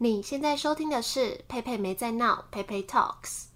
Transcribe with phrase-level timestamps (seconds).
[0.00, 3.46] 你现在收听的是佩佩没在闹，佩佩 Talks。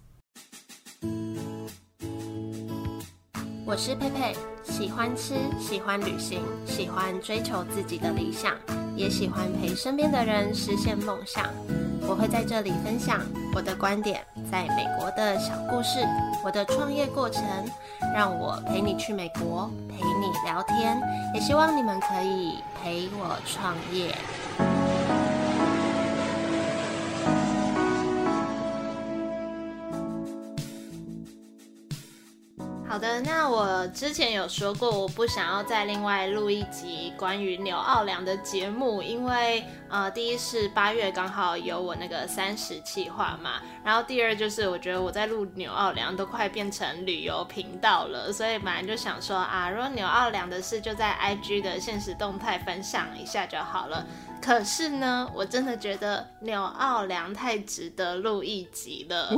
[3.64, 4.34] 我是佩佩，
[4.64, 8.56] 喜欢吃，喜欢旅行，喜欢追求自己的理想，
[8.96, 11.48] 也喜欢陪身边的人实现梦想。
[12.08, 13.20] 我会在这里分享
[13.54, 16.00] 我的观点，在美国的小故事，
[16.44, 17.44] 我的创业过程，
[18.12, 21.00] 让我陪你去美国，陪你聊天，
[21.36, 24.12] 也希望你们可以陪我创业。
[33.02, 54.06] 的，那我之前有说过，我不想要再另外录一集关于纽奥良的节目，因为呃，第一是八月刚好有我那个三十企划嘛，然后第二就是我觉得我在录纽奥良都快变成旅游频道了，所以本来就想说啊，如果纽奥良的事就在 IG 的现实动态分享一下就好了。
[54.40, 59.28] 可是呢，我真的觉得纽奥良太值得录一集了，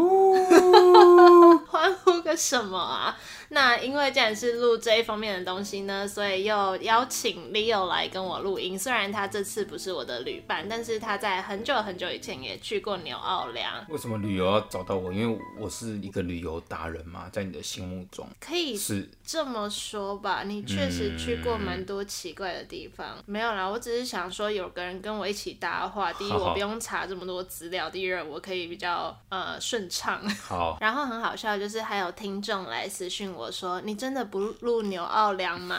[1.69, 3.15] 欢呼个什么啊？
[3.55, 8.77] 那因为既然是录这一方面的东西呢，所以又邀请 Leo 来跟我录音。
[8.77, 13.87] 虽然他这次不是我的旅伴，但是他在很久很久以前也去过纽奥良。
[13.89, 15.13] 为什么旅游要找到我？
[15.13, 20.43] 因为我是一个旅游达人嘛，在你的心目中可以是这么说吧？
[20.45, 23.07] 你确实去过蛮多奇怪的地方。
[23.19, 26.13] 嗯、没有啦，我只是想说有个人跟我一起搭话。
[26.13, 30.29] 第一，我不用查这么多资料；第二，我可以比较呃顺畅。
[30.29, 33.44] 好， 然后很好笑，就是还有听众来私讯我。
[33.45, 35.79] 我说你真的不录牛奥良吗？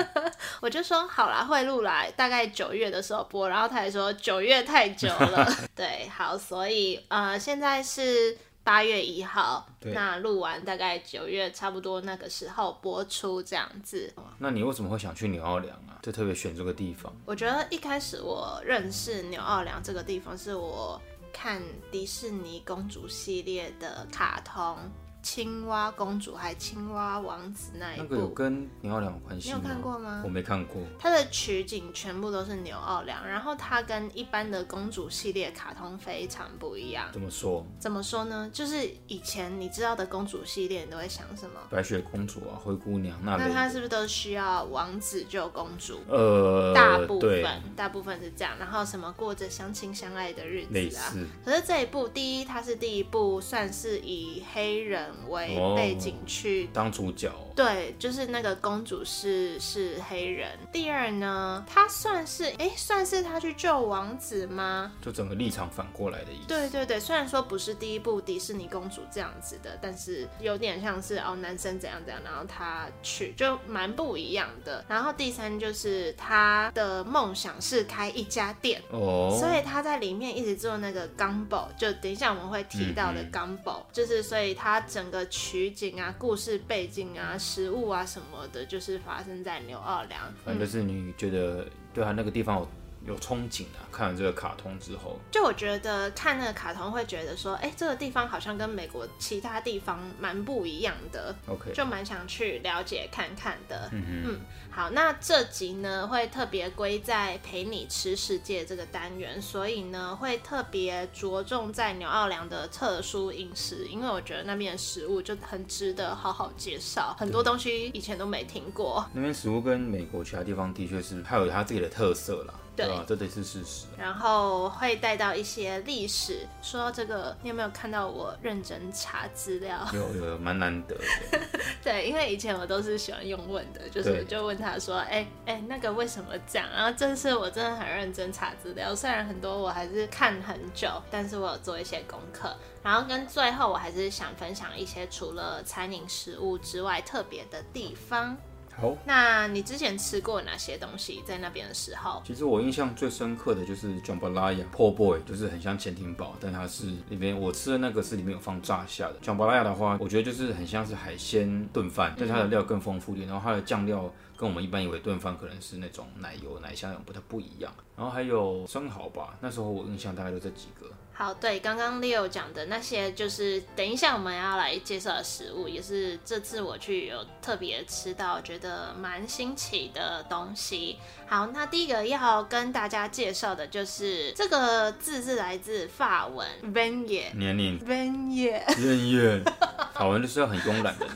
[0.62, 3.46] 我就说好啦，会录来，大概九月的时候播。
[3.46, 14.10] 然后他还说九月太久了， 对，好，所以呃，现在是八月一号，那录完大概九月差不多那个时候播出这样子。
[14.38, 16.00] 那你为什么会想去牛奥良啊？
[16.00, 17.14] 就特别选这个地方？
[17.26, 20.98] 我觉得一开始我认识纽奥良这个地方，是我
[21.34, 21.60] 看
[21.92, 24.78] 迪士尼公主系列的卡通。
[25.24, 29.56] 青蛙公主还青蛙王子那一部，那个有跟牛奥良有关系吗？
[29.56, 30.20] 你有看过吗？
[30.22, 30.82] 我没看过。
[30.98, 37.06] 它的取景全部都是牛奥良，然后它跟一般的公主系列卡通非常不一样。
[37.10, 37.66] 怎么说？
[37.78, 38.50] 怎么说呢？
[38.52, 41.58] 就是以前你知道的公主系列，你都会想什么？
[41.70, 43.38] 白雪公主啊，灰姑娘那。
[43.38, 46.00] 那它是不是都需要王子救公主？
[46.06, 48.58] 呃，大部分，大部分是这样。
[48.58, 51.14] 然后什么过着相亲相爱的日子啊？
[51.42, 55.13] 可是这一部，第一，它是第一部算是以黑人。
[55.28, 60.50] 为背景去、哦、当主角，对，就是那个公主是是黑人。
[60.72, 64.92] 第二呢，她算是哎，算是她去救王子吗？
[65.00, 66.48] 就整个立场反过来的意思。
[66.48, 74.84] 对对对，虽然说不是第一部迪士尼公主这样子的，但是有点像是哦，男生怎样怎样，然后她去就蛮不一样的。
[74.88, 85.24] 然后第三就是她的梦想是开一家店哦，所以她在里面一直做那个 gumbo，就等一下我们会提到的 gumbo，、嗯、就是所以她整个。
[85.34, 90.32] 取景啊，故事背景啊，食物啊什么的，就是发生在牛二良。
[90.42, 92.68] 反正就是你觉得对他那个地方有
[93.06, 93.84] 有憧憬啊？
[93.92, 101.34] 看了这个卡通之后，就我觉得看那个卡通会觉得说，哎、欸，这个地方好像跟美国其他地方蛮不一样的。
[101.46, 103.88] OK，就蛮想去了解看看的。
[103.92, 104.40] 嗯嗯。
[104.70, 119.08] 好，那这集呢会特别归在陪你吃世界这个单元，所以呢会特别着重在纽奥良的特殊饮食，因为我觉得那边的食物就很值得好好介绍，很多东西以前都没听过。
[119.12, 122.54] 那边食物跟美国其他地方的确是还有它自己的特色啦。
[122.76, 123.04] 对，对吧？
[123.06, 123.86] 这得是事实。
[123.96, 126.46] 然后会带到一些历史。
[126.62, 129.86] 说到这个，你有没有看到我认真查资料？
[129.92, 131.40] 有有，蛮难得的。
[131.82, 136.68] 对，因为以前我都是喜欢用问的，就是就问他说，哎哎对，那个为什么这样？
[136.74, 142.54] 然后这次我真的很认真查资料，虽然很多我还是看很久，但是我有做一些功课。
[142.82, 148.36] 然后跟最后，我还是想分享一些除了餐饮食物之外特别的地方。
[148.76, 152.20] 好，那你之前吃过哪些东西在那边的时候？
[152.26, 159.16] 其实我印象最深刻的就是 Jambalaya Po' Boy，就是很像潜艇堡，但它是里面我吃的那个是里面有放炸虾的。
[159.22, 167.72] Jambalaya 的话，我觉得就是很像是海鲜炖饭，但是它的料更丰富一点，然后它的酱料跟我们一般以为炖饭可能是那种奶油奶香那种不太不一样。
[167.96, 170.86] 然后还有生蚝吧，那时候我印象大概就这几个。
[171.16, 180.98] 好，对，刚刚 Leo 讲的那些，就是等一下我们要来介绍的食物，也是这次我去有特别吃到，觉得蛮新奇的东西。
[181.28, 189.44] 好，那第一个要跟大家介绍的就是这个字是来自法文 Beignet 年龄 Beignet 年龄
[189.92, 191.06] 法文就是要很慵懒的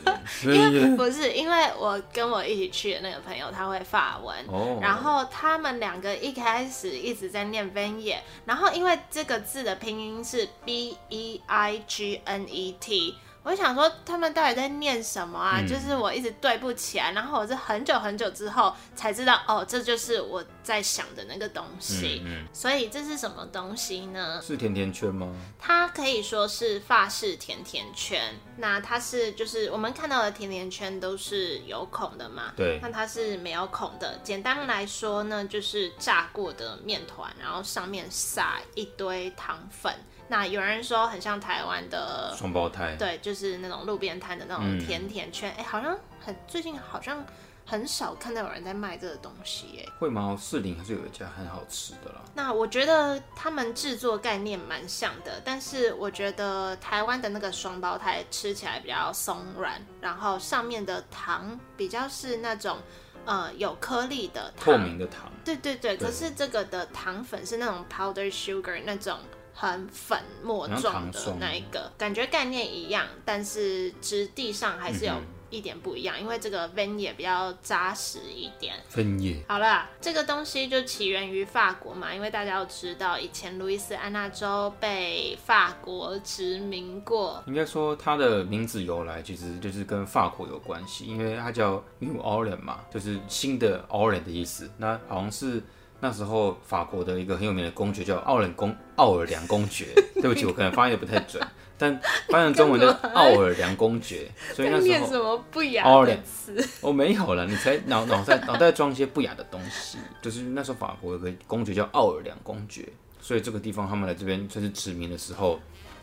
[0.44, 13.16] 人， 因为不是因为我跟我一起去的那那个朋友他会法文，哦，然后他们两个一开始一直在念 Vignette，然后因为这个字的拼音是 B E I G N E T。
[13.44, 15.58] 我想说，他们到底在念什么啊？
[15.60, 22.20] 嗯、就是我一直对不起来，然后我是很久很久之后才知道，哦，这就是我在想的那个东西。
[22.26, 24.38] 嗯嗯、所以这是什么东西呢？
[24.42, 25.34] 是甜甜圈吗？
[25.58, 28.34] 它可以说是法式甜甜圈。
[28.60, 32.52] 那它是就是我们看到的甜甜圈都是有孔的嘛？
[32.56, 32.78] 对。
[32.82, 34.18] 那它是没有孔的。
[34.22, 39.92] 简单来说呢，就是炸过的面团，然后上面撒一堆糖粉。
[40.30, 45.50] 那有人说很像台湾的双胞胎，对，就是那种路边摊的那种甜甜圈。
[45.52, 47.24] 哎、嗯欸，好像很最近好像
[47.70, 50.34] 很少看到有人在卖这个东西，哎，会吗？
[50.40, 52.22] 士林还是有一家很好吃的啦。
[52.34, 62.78] 那我觉得他们制作概念蛮像的，但是我觉得台湾的那个双胞胎吃起来比较松软，然后上面的糖比较是那种
[63.26, 65.30] 呃有颗粒的糖，透明的糖。
[65.44, 69.18] 对对对，对可是这个的糖粉是那种 powder sugar 那种。
[69.60, 75.12] 很粉末状的那一个，感觉概念一样，但是质地上还是有
[75.50, 78.74] 一点不一样，因为这个 Vignette 比较扎实一点。
[78.94, 87.42] Vignette 好了，这个东西就起源于法国嘛，因为大家要知道，以前路易斯安那州被法国殖民过。
[87.46, 94.70] 应该说它的名字由来其实就是跟法国有关系，因为它叫 New Orleans 嘛，就是新的 Orleans 的意思。
[94.76, 95.62] 那好像是。
[96.00, 101.44] 那时候法国的一个很有名的公爵叫奥尔公奥尔良公爵，对不起，我可能发音的不太准，
[101.78, 101.98] 但
[102.28, 106.68] 翻成中文的奥尔良公爵， 所以那时候什么不雅的词？
[106.80, 112.88] 我没有了，你才脑脑袋脑袋装一些不雅的东西，就是那时候法国有个公爵叫奥尔良公爵，
[113.20, 115.60] 所以这个地方他们来这边算是殖民的时候，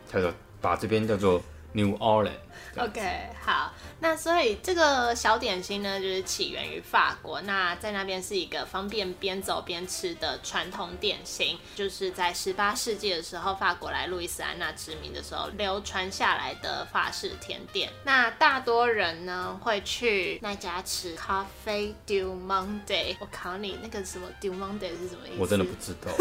[0.10, 0.32] 他就
[0.62, 1.42] 把这边叫做
[1.76, 2.40] New Orleans。
[2.78, 7.40] OK，好，那所以这个小点心呢，就是起源于法国。
[7.42, 17.90] 那在那边是一个方便边走边吃的传统点心，就是在十八世纪的时候，法国来路易斯安那殖民的时候流传下来的法式甜点。
[18.04, 23.16] 那大多人呢会去那家吃 Cafe du Monday。
[23.20, 25.38] 我考你，那个什么 d u Monday 是什么意思？
[25.38, 26.12] 我真的不知道。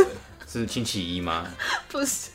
[0.61, 1.47] 是星期一吗？
[1.89, 2.31] 不是，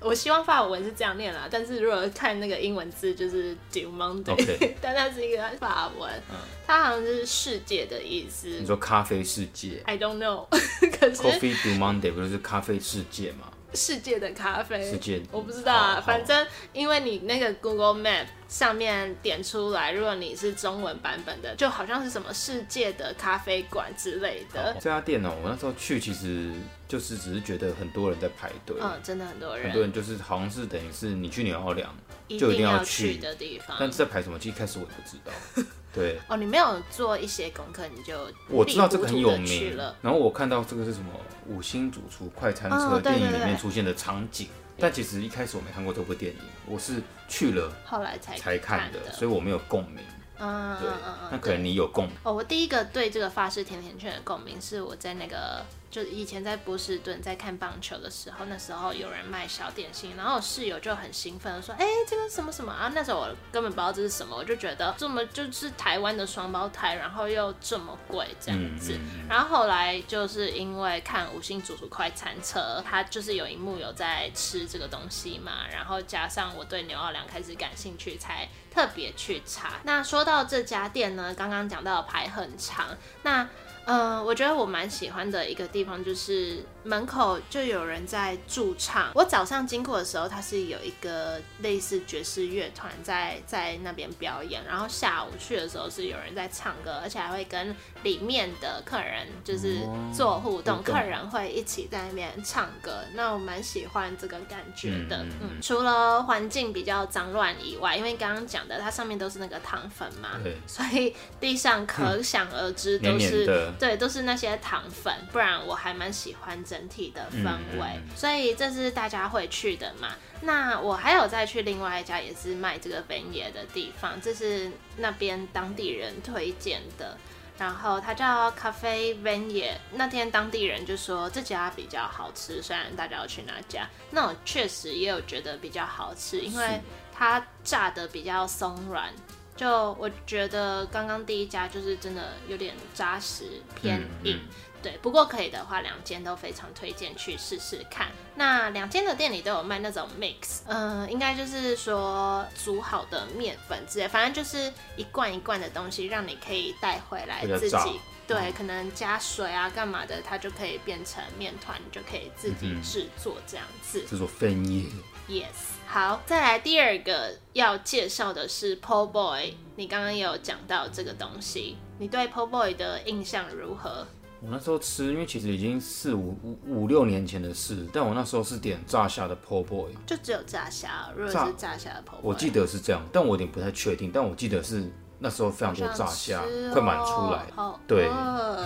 [0.00, 1.48] 我希望法文是这样念啦。
[1.50, 4.72] 但是如果看那个英文字，就是 d o monde，Okay.
[4.80, 6.36] 但它是一个法文，嗯、
[6.66, 8.48] 它好像是世界的意思。
[8.48, 10.46] 你说咖啡世界？I don't know。
[10.98, 13.48] 可是 Coffee d o Monday 不就是咖啡世界吗？
[13.74, 15.98] 世界的咖啡，世界我不知道啊。
[16.04, 24.74] 反正因为你那个 Google Map 上面点出来，如果你是中文版本的，就好像是什么世界的咖啡馆之类的。
[24.74, 26.52] 这家店呢，我那时候去其实
[26.92, 31.90] 就是只是觉得很多人在排队，嗯，真的很多人，很多人就是好像是等于是你去纽奥良
[32.28, 34.38] 就一定要去的地方，但是在排什么？
[34.38, 35.64] 其实一开始我也不知道。
[35.90, 39.96] 对哦，你没有做一些功课，你就我知道这个很有名了。
[40.02, 41.06] 然后我看到这个是什么
[41.46, 44.48] 五星主厨快餐车电影里面出现的场景，
[44.78, 50.04] 但其实一开始我没看过这部电影，我是去了后来才才看的，所以我没有共鸣。
[50.38, 50.90] 嗯，对，
[51.30, 52.14] 那可能你有共鸣。
[52.22, 55.64] 哦，我第一个对这个法式甜甜圈的共鸣是我在那个。
[55.92, 68.98] 就以前在波士顿在看棒球的时候，那时候有人卖小点心，然后我室友就很兴奋说：“哎、这个什么什么啊？”那时候我根本不知道这是什么，我就觉得这么就是台湾的双胞胎，然后又这么贵这样子。
[69.28, 79.74] 然后后来就是因为看五星主厨快餐车，他就是有一幕有在吃这个东西嘛，然后加上我对牛奥良开始感兴趣，才特别去查。
[79.82, 83.46] 那说到这家店呢，刚刚讲到的排很长，那。
[83.84, 89.10] 嗯、我觉得我蛮喜欢的一个地方就是门口就有人在驻唱。
[89.14, 99.78] 我早上经过的时候，它是有一个类似爵士乐团在在那边表演，然后下午去的时候是有人在唱歌，而且还会跟里面的客人就是
[100.12, 103.04] 做互动，客人会一起在那边唱歌。
[103.14, 105.18] 那我蛮喜欢这个感觉的。
[105.22, 113.46] 嗯，嗯，除了环境比较脏乱以外，因为刚刚讲的它上面都是那个糖粉嘛，对所以地上可想而知都是。
[113.46, 120.14] 嗯对，都是那些糖粉，不然我还蛮喜欢整体的氛围，所以这是大家会去的嘛。
[120.40, 127.18] 那我还有再去另外一家也是卖这个 Vignette 的地方，这是那边当地人推荐的，
[127.58, 129.76] 然后它叫 Cafe Vignette。
[129.92, 136.80] 那天当地人就说这家比较好吃，虽然大家要去那家，那我确实也有觉得比较好吃，因为
[137.14, 139.12] 它炸的比较松软。
[139.54, 144.40] 就我觉得刚刚第一家就是真的有点扎实偏硬，嗯嗯、
[144.82, 148.08] 对，不过可以的话，两间都非常推荐去试试看。
[148.34, 158.00] 那两间的店里都有卖那种 mix，嗯、呃，应该就是说煮好的面粉之类，反正就是一罐一罐的东西，让你可以带回来自己。
[158.26, 164.00] 对，可能加水啊，干嘛的，它就可以变成面团，你就可以自己制作这样子。
[164.06, 164.86] 制作分叶。
[165.28, 165.46] Yes，
[165.86, 174.06] 好，再来第二个要介绍的是 Po Boy，你刚刚也有讲到这个东西，你对 Po Boy 的印象如何？
[174.40, 184.90] 我那时候吃，因为其实已经四五五五六年前的事，但我那时候是点炸虾的 Po Boy，就只有炸虾，如果是炸虾的 Po Boy，我记得是这样，但我有点不太确定，但我记得是。
[185.22, 187.46] 那时候非常多炸虾，哦、快满出来。
[187.54, 188.10] 好对，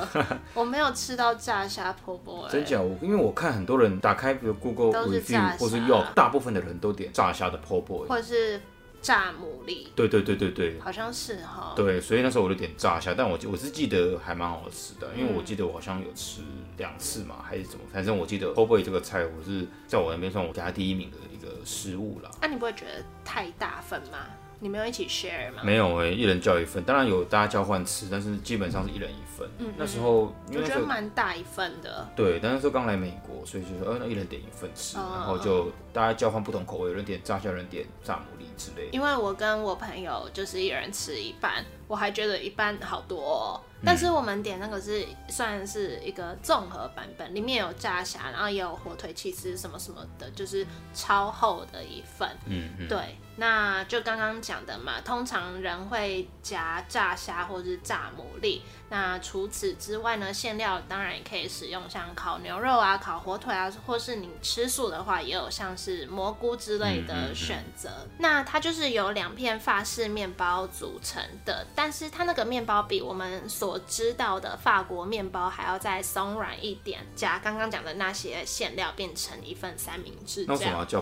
[0.55, 2.51] 我没有吃到炸虾 Po Boy。
[2.51, 2.81] 真假？
[2.81, 8.59] 我因为我看很多人打开比如 Google Review 或是 Yelp，大部分的人都点炸虾的 Po Boy，或者是
[9.03, 9.89] 炸牡蛎。
[9.95, 11.75] 对对对对对，好像是哈。
[11.77, 16.41] 对，所以那时候我就点炸虾，但我我是记得还蛮好吃的，因为我记得我好像有吃
[16.79, 17.85] 两次嘛，还是怎么？
[17.93, 22.31] 反正我记得 Po Boy 这个菜，我是在我那边算我给他第一名的一个食物啦。
[22.41, 24.19] 那、啊、你不会觉得太大份吗？
[24.59, 25.63] 你们有一起 share 吗？
[25.63, 29.49] 没有哎、欸，一人叫一份，当然有大家交换吃，但是基本上是一人一份。
[29.59, 32.09] 嗯，那时候我觉得蛮大一份的。
[32.17, 38.93] 对，但是说刚来美国，所以就说，呃，那一人点一份吃，哦、然后就大家交换不同口味，有人点炸虾，有人点炸牡蛎之类的。
[38.93, 43.61] 因为我跟我朋友就是一人吃一半，我还觉得一半好多哦。
[43.85, 52.27] 但是我们点那个是算是一个综合版本，里面有炸虾，然后也有火腿起司什么什么的，就是超厚的一份。
[52.47, 52.99] 嗯，嗯对，
[53.37, 58.61] 那就刚刚讲的嘛，通常人会夹炸虾或是炸牡蛎。
[58.89, 67.89] 那除此之外呢，馅料当然也可以使用，像烤牛肉啊、烤火腿啊，或是你吃素的话，也有像是蘑菇之类的选择。
[67.89, 80.45] 嗯嗯嗯、那它就是由两片法式面包组成的，但是它那个面包比我们所知道的法国面包还要再松软一点，加刚刚讲的那些馅料变成一份三明治。
[80.47, 81.01] 那为什么要叫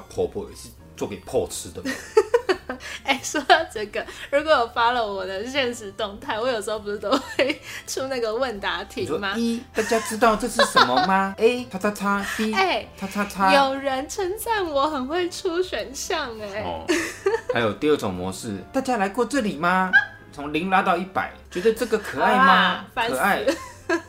[0.97, 1.91] 做给 Po 吃的吗？
[3.05, 9.35] 哎、欸，说到这个，如果有 follow 我的现实动态，我有时候不是都会出那个问答题吗？
[9.37, 13.55] 一，大家知道这是什么吗？A， 叉叉叉，B，哎，叉叉叉。
[13.55, 16.63] 有人称赞我很会出选项，哎。
[16.63, 16.87] 哦。
[17.53, 19.91] 还有第二种模式，大家来过这里吗？
[20.33, 22.85] 从零拉到一百，觉得这个可爱吗？
[22.95, 23.45] 可爱，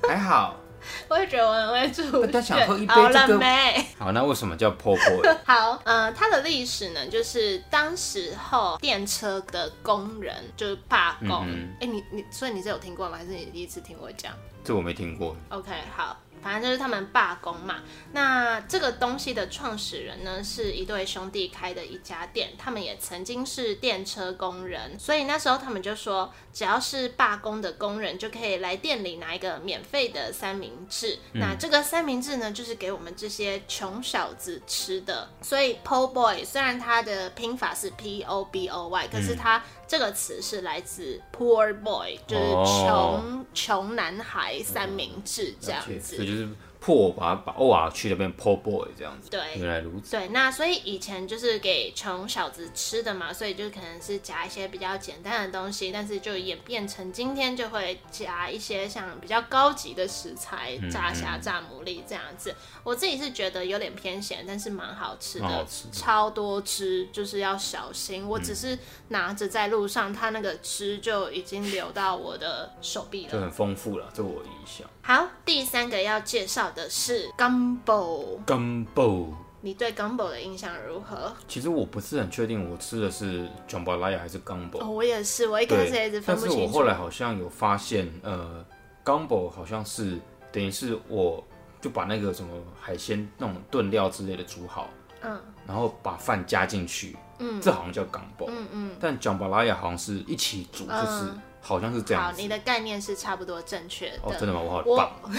[0.07, 0.57] 还好。
[1.09, 2.25] 我也觉得我很会煮。
[2.27, 3.19] 他想喝一杯这个。
[3.19, 3.85] 好了没？
[3.97, 5.35] 好，那为什么叫 Po Boy？
[5.45, 11.29] 好，呃，它的历史呢，就是当时候电车的工人就是罢工。
[11.29, 13.17] 哎、嗯嗯欸，你你，所以你是有听过吗？
[13.17, 14.33] 还是你第一次听我讲？
[14.63, 15.35] 这我没听过。
[15.49, 16.17] OK，好。
[16.41, 17.83] 反正就是他们罢工嘛。
[18.11, 31.19] 那这个东西的创始人呢，是一对兄弟开的一家店，他们也曾经是电车工人，所以那时候他们就说，只要是罢工的工人就可以来店里拿一个免费的三明治。
[31.33, 35.29] 嗯、那这个三明治呢，就是给我们这些穷小子吃的。
[35.41, 46.17] 所以 Po Boy 虽然它的拼法是 P O B O Y，可是它这个词是来自 Poor Boy，就是穷穷、哦、男孩三明治这样子。
[46.19, 46.49] 嗯就是
[46.85, 50.11] 破把把 O R 去那边破 Boy 这样子，对，原来如此。
[50.11, 62.53] 对，那所以以前就是给穷小子吃的嘛，所以就可能是夹一些比较简单的东西，但是就演变成今天就会夹一些像比较高级的食材，炸虾、炸牡蛎这样子。
[62.83, 68.29] 我自己是觉得有点偏咸，但是蛮好吃的，好吃的超多汁，就是要小心。
[68.29, 68.77] 我只是
[69.07, 74.87] 拿着在路上，它那个汁就已经流到我的手臂了，就很丰富了，这我印象。
[75.07, 78.39] 好，第三个要介绍的是 Gumbo。
[78.43, 79.27] Gumbo，
[79.61, 81.31] 你对 Gumbo 的印象如何？
[81.47, 84.79] 其实我不是很确定，我吃的是 Jambalaya 还是 Gumbo。
[84.79, 86.57] 哦，我也是，我一开始也一直分不清楚。
[86.57, 88.65] 但是我后来好像有发现，呃
[89.05, 90.17] ，Gumbo 好像是
[90.51, 91.45] 等于是我
[91.79, 92.49] 就把那个什么
[92.81, 94.89] 海鲜那种炖料之类的煮好，
[95.21, 98.95] 嗯，然后把饭加进去，嗯，这好像叫 Gumbo，嗯嗯。
[98.99, 101.31] 但 Jambalaya 好像是一起煮，就是。
[101.67, 102.23] 好像是这样。
[102.25, 104.19] 好，你的概念是差不多正确的。
[104.21, 104.61] 哦，真的吗？
[104.61, 105.19] 我好棒。
[105.23, 105.31] 我，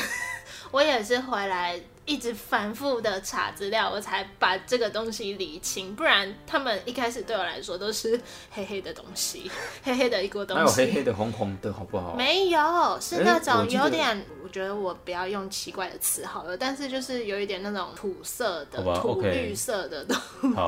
[0.81, 5.95] 我也是回来一直反复的查资料，我才把这个东西理清。
[5.95, 9.49] 不然他们一开始对我来说都是黑黑的东西，
[9.85, 10.63] 黑黑的一锅东西。
[10.65, 12.17] 还有黑黑的、红红的，好不好？
[12.17, 14.09] 没有，是那种有点。
[14.09, 20.17] 欸、我，我觉得我不要用奇怪的词好了，但是就是有一点那种土色的、土绿色的东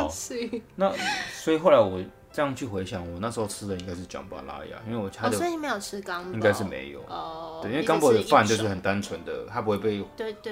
[0.09, 0.49] 西。
[0.63, 0.95] 好，那
[1.35, 2.01] 所以后来我。
[2.39, 7.59] 这样去回想，我那时候吃的应该是 Jambalaya，因为我他的、哦、所以你没有吃 Gumbo，应该是没有哦。
[7.61, 10.01] 对，因为 Gumbo 的饭就是很单纯的，它不会被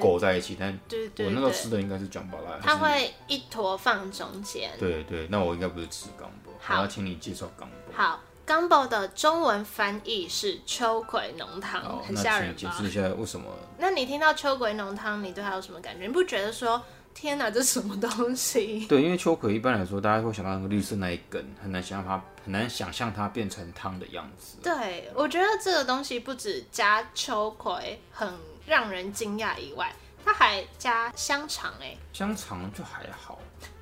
[0.01, 0.57] 裹在一起。
[0.59, 4.73] 但我那时候吃的应该是 Jambalaya，它会一坨放中间。
[4.81, 7.95] 对对，那我应该不是吃 Gumbo，我要请你介绍 Gumbo。
[7.95, 12.55] 好 Gumbo 的中文翻译是秋葵浓汤，哦、很吓人吧？
[12.59, 13.47] 解释一下为什么？
[13.79, 16.05] 那你听到秋葵浓汤，你对它有什么感觉？
[16.05, 16.83] 你不觉得说，
[17.19, 18.85] 天哪，这是什么东西？
[18.87, 24.59] 对，因为秋葵一般来说，大家会想到那个绿色那一根，很难想象它，很难想象它变成汤的样子。
[24.63, 28.31] 对，我觉得这个东西不止加秋葵很
[28.67, 29.91] 让人惊讶以外，
[30.23, 33.39] 它还加香肠哎，香肠就还好。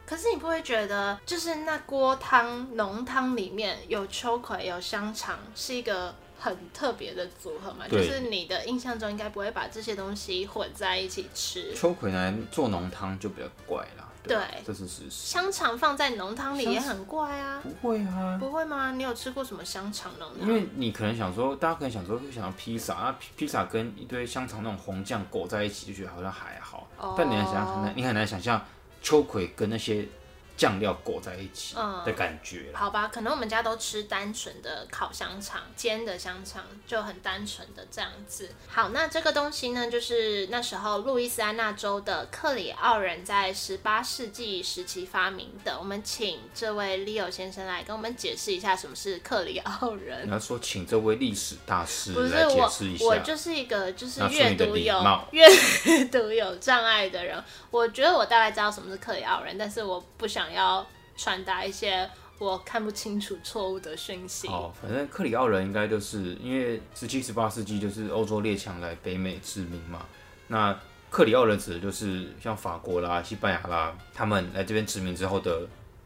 [0.07, 6.15] 可是你不会觉得，就是那锅汤浓汤里面有秋葵有香肠，是一个
[6.45, 7.89] 很特别的组合嘛？
[7.89, 11.75] 就是你的印象中应该不会把这些东西混在一起吃。
[11.75, 14.07] 秋葵来做浓汤就比较怪啦。
[14.23, 15.11] 对，对这是事实。
[15.11, 17.63] 香肠放在浓汤里也很怪啊。
[17.63, 18.37] 不会啊。
[18.39, 18.93] 不会吗？
[18.93, 20.47] 你有吃过什么香肠浓汤？
[20.47, 26.87] 因为你可能想说，大家可能想说会想到披萨啊，披萨跟一堆香肠那种红酱裹在一起，就觉得好像还好。
[26.99, 27.15] Oh.
[27.17, 28.63] 但你很想很难，你很难想象。
[29.01, 30.07] 秋葵跟那些
[30.57, 31.75] 酱料裹在一起
[32.07, 38.49] 的感觉、嗯，好吧，可能我们家都吃单纯的烤香肠，煎的香肠就很单纯的这样子。
[38.69, 45.77] 好，那这个东西呢，就是那时候路易斯安那州的克里奥人在十八世纪时期发明的。
[45.77, 50.25] 我们请这位 Leo 先生来跟我们解释一下什么是克里奥人。
[50.29, 53.05] 你要说请这位历史大师来解释一下。
[53.05, 57.43] 我，我就是一个就是阅读有阅读有障碍的人。
[57.73, 60.44] 我觉得我大概知道什么是克里奥人，但是我不想。
[60.45, 60.87] 想要
[61.17, 62.09] 传达一些
[62.39, 64.47] 我看不清楚错误的讯息。
[64.49, 70.05] 哦，反正克里奥人应该就是因为十七、十八世纪就是欧洲列强来北美殖民嘛。
[70.49, 75.61] 那克里奥人指的就是像法国啦、西班牙啦，他们来这边殖民之后的，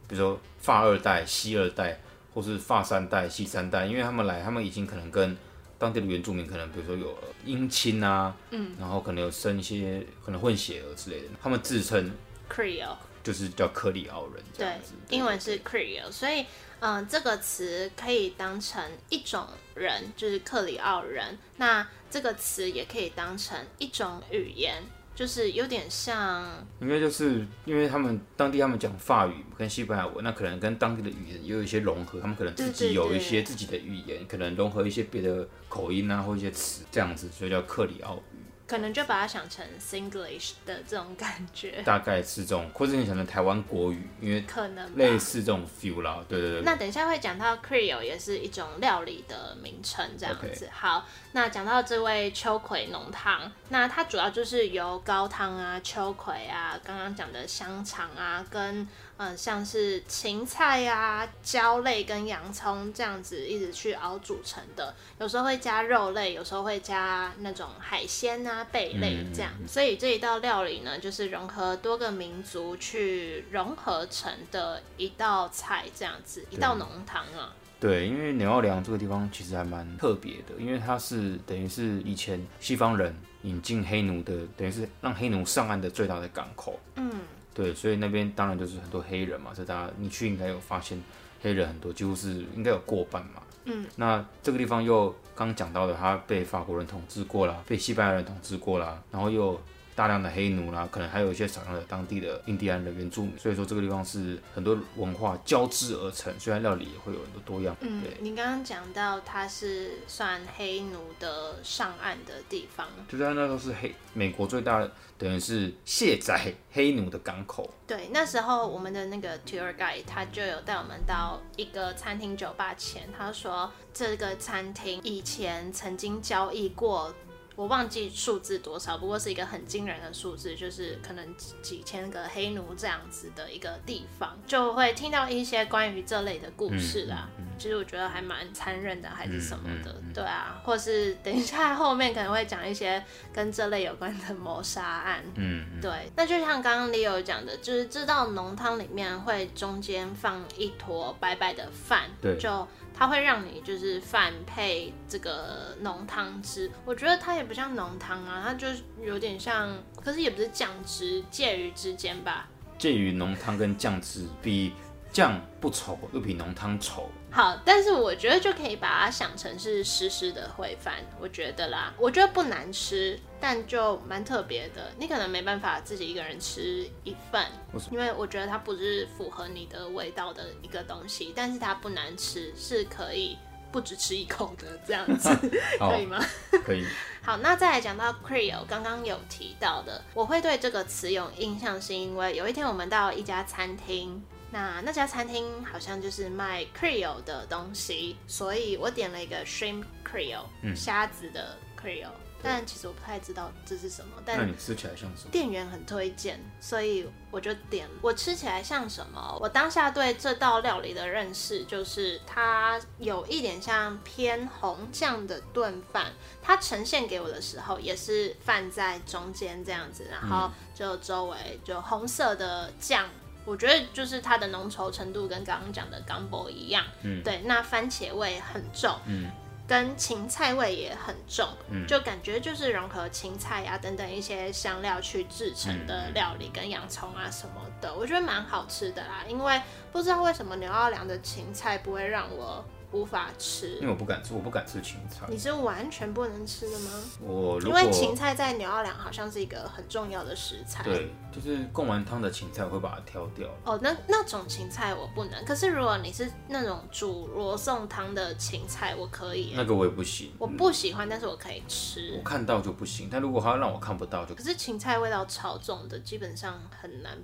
[0.06, 1.98] 比如说法二代、西二代，
[2.32, 5.36] 或是法三代、西三代，因为他们来，他们已经可能跟
[5.78, 12.12] 当地的原住民可能，比如说有姻亲啊，嗯，然后可能有生一些可能混血儿之类的，他们自称
[12.48, 12.94] Creole。
[13.28, 16.40] 就是叫克里奥人这样子，对，英文是 Creole，所以
[16.80, 21.36] 嗯、呃，这个词可以当成一种人，就是克里奥人。
[21.58, 24.82] 那这个词也可以当成一种语言，
[25.14, 38.38] 就是有点像，应该就是因为他们当地他们讲法语跟西班牙文，那可能跟当地的语言也有一些融合，他们可能自己有一些自己的语言，对对对，可能融合一些别的口音啊或一些词这样子，所以叫克里奥语。
[38.68, 46.22] 可能就把它想成 Singlish 的这种感觉，大概是这种，或者你想成台湾国语，因为可能类似这种 feel 啦。
[46.28, 46.62] 对对对。
[46.62, 50.68] 那等一下会讲到 Creole 也是一种料理的名称，这样子。
[50.70, 58.86] 好，那讲到这位秋葵浓汤，那它主要就是由高汤啊、秋葵啊、刚刚讲的香肠啊跟。
[59.18, 69.50] 嗯，像是芹菜呀、啊、椒类跟洋葱这样子一直去熬煮成的，有时候会加肉类，有时候会加那种海鲜啊、贝类这样。
[69.60, 77.52] 嗯、所以这一道料理呢，就是融合多个民族去融合成的一道菜，这样子一道浓汤啊。
[77.80, 86.78] 对，因为纽奥良这个地方其实还蛮特别的，因为它是等于是以前西方人引进黑奴的，等于是让黑奴上岸的最大的港口。
[86.94, 87.10] 嗯。
[87.58, 91.02] 对，所以那边当然就是很多黑人嘛，所以大家你去应该有发现
[91.42, 93.42] 黑人很多，几乎是应该有过半嘛。
[93.64, 99.60] 嗯，那这个地方又刚讲到的，他被法国人统治过了，被西班牙人统治过了，然后又。
[99.98, 107.76] 大量的黑奴啦，可能还有一些少量的当地的印第安的原住民，所以说这个地方是很多文化交织而成，虽然料理也会有很多多样。
[107.80, 117.68] 嗯，对，你刚刚讲到它是算黑奴的上岸的地方，就在那时候是黑美国最大的，等于是卸载黑奴的港口。
[117.84, 127.12] 对，那时候我们的那个 tour guide 他就有带我们到一个餐厅酒吧前，他说这个餐厅以前曾经交易过。
[127.58, 137.28] 我忘记数字多少，不过是一个很惊人的数字，就是可能几几千个黑奴这样子的一个地方，就会听到一些关于这类的故事啦。
[137.36, 145.24] 嗯嗯嗯、其实我觉得还蛮残忍的，还是什么的，对啊，或是等一下后面可能会讲一些跟这类有关的谋杀案。
[145.34, 145.90] 嗯，嗯对。
[146.14, 152.68] 那就像刚刚 Leo 讲的，就是这道浓汤里面会中间放一坨白白的饭，对，就。
[152.98, 158.66] 它会让你就是饭配这个浓汤汁，我觉得它也不像浓汤啊，它就
[159.00, 162.48] 有点像，可是也不是酱汁，介于之间吧。
[162.76, 164.72] 介于浓汤跟酱汁，比
[165.12, 167.04] 酱不稠，又比浓汤稠。
[167.30, 174.90] 好，但是我觉得就可以把它想成是湿湿的烩饭，我觉得啦，我觉得不难吃，但就蛮特别的。
[174.98, 177.44] 你可能没办法自己一个人吃一份，
[177.90, 183.36] 因为我觉得它不是符合你的味道的一个东西，但是它不难吃，是可以
[183.70, 185.28] 不止吃一口的这样子，
[185.78, 186.24] 可以吗？
[186.64, 186.84] 可以。
[187.22, 194.22] 好，那再来讲到 Creole，刚刚有提到的，我会对这个词有印象，是因为有一天我们到一家餐厅。
[194.50, 202.08] 那那家餐厅好像就是卖 Creole 的东西，所以我点了一个 Shrimp Creole，虾子的 Creole。
[202.42, 205.30] 但其实我不太知道这是什么，但那你吃起来像什么？
[205.30, 207.88] 店员很推荐，所以我就点。
[208.00, 209.38] 我吃起来像什么？
[209.40, 223.06] 我当下对这道料理的认识就是它有一点像偏红酱的炖饭，它呈现给我的时候也是饭在中间这样子，然后就周围就红色的酱，
[223.44, 229.28] 我觉得就是它的浓稠程度跟刚刚讲的 gumbo 一样，嗯，对，那番茄味很重，嗯。
[229.68, 231.46] 跟芹菜味也很重，
[231.86, 239.22] 就感觉就是融合芹菜呀等等一些香料去制成的料理，跟洋葱啊什么的，我觉得蛮好吃的啦。
[239.28, 239.60] 因为
[239.92, 242.64] 不知道为什么牛奥良的芹菜不会让我。
[242.92, 245.26] 无法吃，因为我不敢吃，我不敢吃芹菜。
[245.28, 246.90] 你是完全不能吃的吗？
[247.20, 250.82] 我因为芹菜在牛奥良好像是一个很重要的食材。
[250.82, 253.48] 对，就是贡丸汤的芹菜我会把它挑掉。
[253.64, 255.44] 哦，那那种芹菜我不能。
[255.44, 259.52] 可是如果你是那种煮罗宋汤的芹菜，我可以。
[259.54, 262.14] 那个我也不行，我不喜欢，但是我可以吃。
[262.16, 264.34] 我看到就不行，但如果他让我看不到就。
[264.34, 267.18] 可是芹菜味道超重的，基本上很难。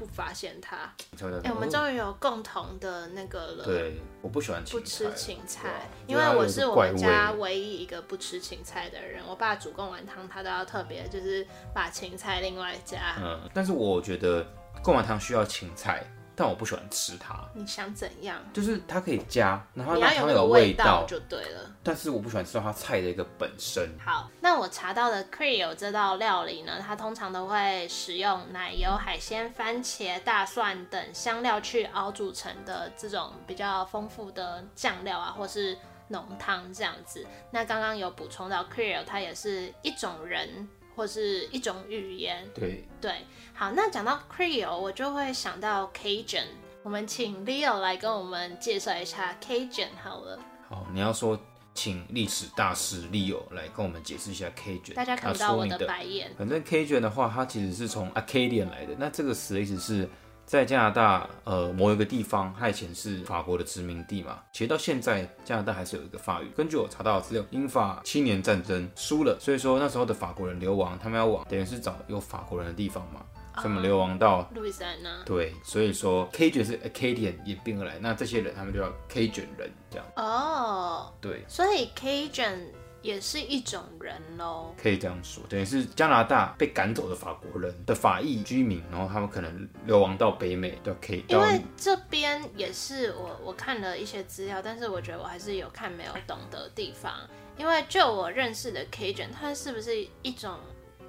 [0.00, 0.76] 不发现它，
[1.20, 3.64] 哎、欸，我们终于有共同的那个了。
[3.66, 9.22] 对，我不喜欢不吃芹菜，因为我是我们家唯一一个不吃芹菜的人。
[9.28, 13.16] 我爸煮贡丸汤，他都要特别就是把芹菜另外加。
[13.20, 14.42] 嗯，但是我觉得
[14.82, 16.02] 贡丸汤需要芹菜。
[16.34, 17.38] 但我不喜欢吃它。
[17.54, 18.38] 你想怎样？
[18.52, 21.70] 就是它可以加，然后它有味道就对了。
[21.82, 23.90] 但是我不喜欢吃到它菜的一个本身。
[24.04, 35.76] 好，那我查到的 Creole 这道料理呢，它通常都会使用奶油、海鲜、番茄、大蒜等香料去熬煮成的这种比较丰富的酱料啊，或是
[36.08, 37.26] 浓汤这样子。
[37.50, 40.68] 那刚刚有补充到 Creole，它也是一种人。
[41.00, 46.44] 或是一种语言，对对，好，那讲到 Creole，我就会想到 Cajun。
[46.82, 50.38] 我们请 Leo 来跟我们介绍一下 Cajun 好了。
[50.68, 51.40] 好，你要说
[51.72, 54.92] 请历史大师 Leo 来跟我们解释一下 Cajun。
[54.92, 56.34] 大家看不到我的白眼。
[56.36, 58.94] 反正 Cajun 的话，它其实是从 Acadian 来的。
[58.98, 60.06] 那这个词的意思是。
[60.50, 64.40] 在加拿大，呃，某一个地方，它以前是法国的殖民地嘛。
[64.50, 66.50] 其实到现在，加拿大还是有一个法语。
[66.56, 73.24] 根据我查到的资料，英法七年战争输了，所以说那时候的法国人流亡，他们要往等于是找有法国人的地方嘛，
[73.58, 75.22] 所以我们流亡到路易斯安那。
[75.24, 80.06] 对，所以说 Cajun 是 Acadian 演变而来，那这些人他们就叫 Cajun 人这样。
[80.16, 82.58] 哦，对，所以 Cajun。
[83.02, 91.24] 也是一种人喽，可以这样说，等于是加拿大被赶走的法国人的法裔居民，然后他们可能流亡到北美都可以。
[91.28, 97.12] 因为这边也是我我看了一些资料，但是我觉得我还是有看没有懂的地方。
[97.56, 100.58] 因为就我认识的 Cajun，它是不是一种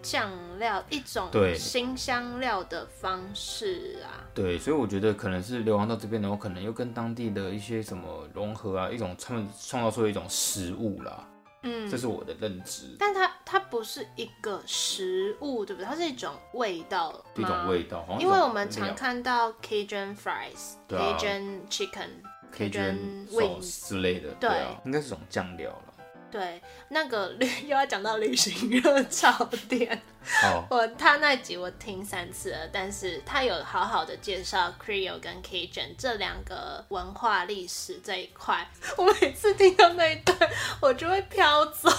[0.01, 4.23] 酱料，一种新香料的方式啊？
[4.33, 11.25] 对，所以我觉得可能是流亡到这边，然后可能又跟当地的一些什么融合啊，一种他们创造出一种食物啦。
[11.63, 15.85] 嗯，这是我的认知，但它它不是一个食物，对不对？
[15.85, 18.05] 它是一种味道，一种味道。
[18.19, 22.09] 因为我们常看到 Cajun fries、Cajun chicken、
[22.55, 25.90] Cajun wings 之类的，对啊，应该是种酱料了。
[26.31, 29.31] 对，那个旅 又要讲到旅行热潮
[29.67, 30.01] 店。
[30.23, 38.69] 好， 我他那集我听三次了，但是他有好好的介绍 Creole 跟 Cajun 这两个文化历史这一块。
[38.97, 40.37] 我每次听到那一段，
[40.81, 41.89] 我就会飘走。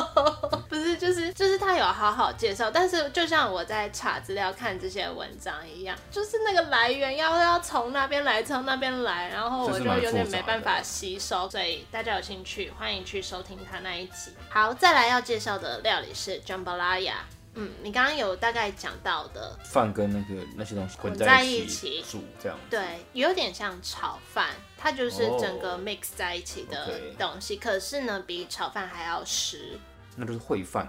[0.68, 14.32] 不是，就是就是他有好好介绍，但是就像我在查资料看这些文章一样，就是那个来源要要从那边来，从那边来，然后我就有点没办法吸收，所以大家有兴趣欢迎去收听他那一集。
[14.48, 17.14] 好，再来要介绍的料理是 Jambalaya。
[17.54, 27.62] 嗯，你刚刚有大概讲到的饭跟那个那些东西混在一起煮这样，对，有点像炒饭，它就是整个 mix 在一起的东西，oh.
[27.62, 29.78] 可是呢，比炒饭还要湿，
[30.16, 30.88] 那就是烩饭。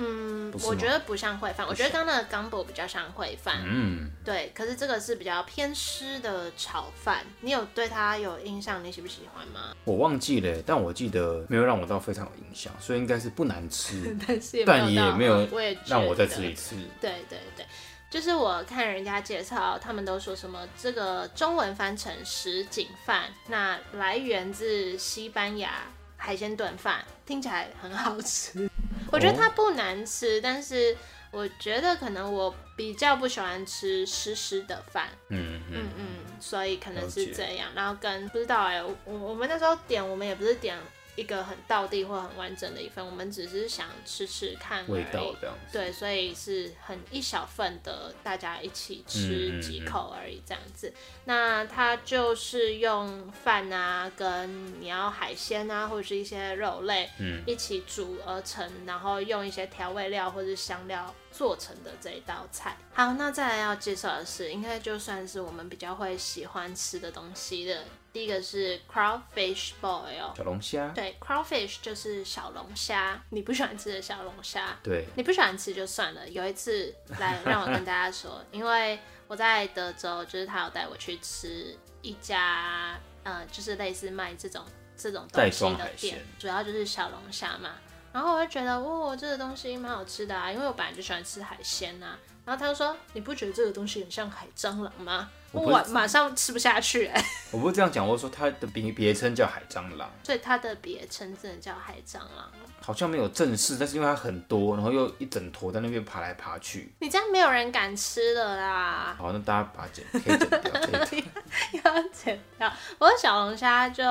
[0.00, 3.62] 嗯，我觉得不像烩饭，我觉得刚刚那个 gumbo 比较像烩饭。
[3.66, 8.82] 嗯，对，可是这个是比较偏湿的炒饭，你有对它有印象？
[8.82, 9.74] 你喜不喜欢吗？
[9.84, 15.48] 我忘记了，但我记得没有让我到非常有印象，所以应该是不难吃， 但是也但也没有
[15.86, 16.76] 让我再吃一次。
[17.00, 17.66] 对对对，
[18.08, 25.82] 就是我看人家介绍，他们都说什么这个中文翻成什锦饭，那来源自西班牙
[26.16, 28.70] 海鲜炖饭，听起来很好吃。
[29.10, 30.96] 我觉得它不难吃，但是
[31.30, 37.68] 我觉得可能我比较不喜欢吃湿湿的饭，嗯嗯嗯，所以可能是这样。
[37.74, 40.76] 然后跟不知道哎、欸，我我们那时候点，我们也不是点
[41.18, 45.72] 一个很道地或很完整的一份，我们只是想吃吃看味道这样子。
[45.72, 50.88] 对，所以是很一小份的，大家一起吃几口而已这样子。
[50.88, 62.76] 嗯嗯嗯，那它就是用饭啊，跟你要海鲜啊，或者是一些肉类，嗯，一起煮而成，然后用一些调味料或者香料做成的这一道菜。
[62.92, 67.84] 好，那再来要介绍的是，应该就算是我们比较会喜欢吃的东西的。
[68.12, 76.28] 第一个是 crawfish boil 小龙虾，对，crawfish 就是小龙虾，你不喜欢吃的小龙虾，对，你不喜欢吃就算了。
[76.28, 78.98] 有一次来让我跟大家说，因为
[79.28, 84.64] 我在德州，就是他有带我去吃一家，呃，就是类似卖这种
[84.96, 87.76] 这种东西的店，主要就是小龙虾嘛。
[88.12, 92.18] 然后我就觉得，哇，这个东西蛮好吃的啊，因为我本来就喜欢吃海鲜啊。
[92.44, 95.28] 然后他就说，你不觉得这个东西很像海蟑螂吗？
[95.52, 97.24] 我，我马上吃不下去哎、欸！
[97.52, 102.50] 我不是这样讲，我说它的别别称叫海蟑螂，所以它的别称真的叫海蟑螂。
[102.80, 109.14] 好像没有正式，但是因为它很多，然后又一整坨在那边爬来爬去，你这样没有人敢吃的啦。
[109.18, 111.24] 好，那大家把它剪，可以剪掉，可以
[111.84, 112.72] 要剪掉。
[112.98, 114.02] 我的小龙虾就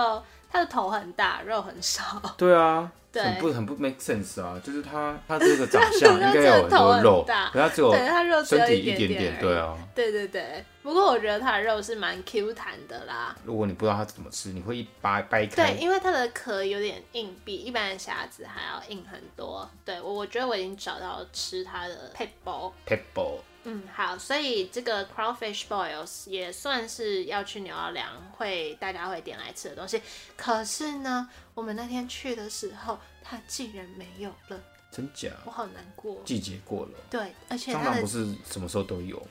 [0.50, 2.22] 它的头很大，肉很少。
[2.38, 2.92] 对啊。
[3.18, 10.64] 很不很不 make sense 啊，就是它它这个长相 应该有很多肉，可它只有它肉身体一点点，对啊，对对对。
[10.84, 13.36] 不过我觉得它的肉是蛮 Q 弹的啦。
[13.44, 15.72] 如果你不知道它怎么吃，你会一掰掰开。
[15.74, 19.68] 对，因为它的壳有点硬，比一般的虾子还要硬很多。
[19.84, 22.72] 对，我我觉得我已经找到吃它的撇步。
[22.86, 23.40] 撇步。
[23.70, 30.02] 嗯，好，所以这个 crawfish boils 也算是要去牛奥良会大家会点来吃的东西。
[30.38, 34.58] 可是呢，我们那天去的时候，它竟然没有了，
[34.90, 35.30] 真假？
[35.46, 36.22] 我好难过。
[36.24, 36.92] 季节过了。
[37.10, 39.22] 对，而且蟑螂不是什么时候都有。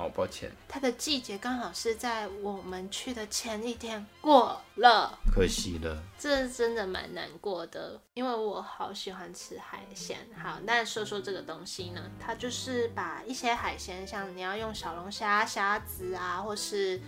[0.00, 10.16] 好抱歉，它的季节刚好是在我们去的前一天过了，可惜了，这真的蛮难过的，因为我好喜欢吃海鲜。
[10.42, 16.98] 好，那说说这个东西呢，它就是把一些海鲜，像你要用小龙虾、虾子啊，或是。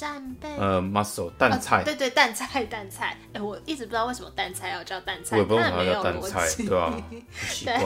[0.00, 7.04] 扇贝呃，mussel 淡菜，哦，对对，蛋菜蛋菜， 哎，我一直不知道为什么蛋菜要叫蛋菜，我也不知道为什么要叫淡菜，对吧， 啊？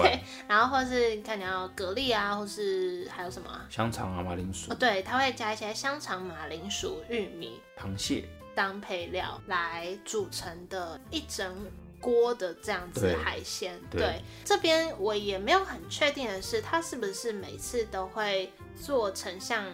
[0.01, 3.67] 对，然后或是你看你要蛤蜊啊，或是还有什么，啊？
[3.69, 11.53] 香肠啊，马铃薯，哦，对，它会加一些香肠、马铃薯、玉米、螃蟹当配料来煮成的一整
[11.99, 13.77] 锅的这样子海鲜。
[13.91, 19.65] 对，对这边我也没有很确定的是，它是不是每次都会做成像。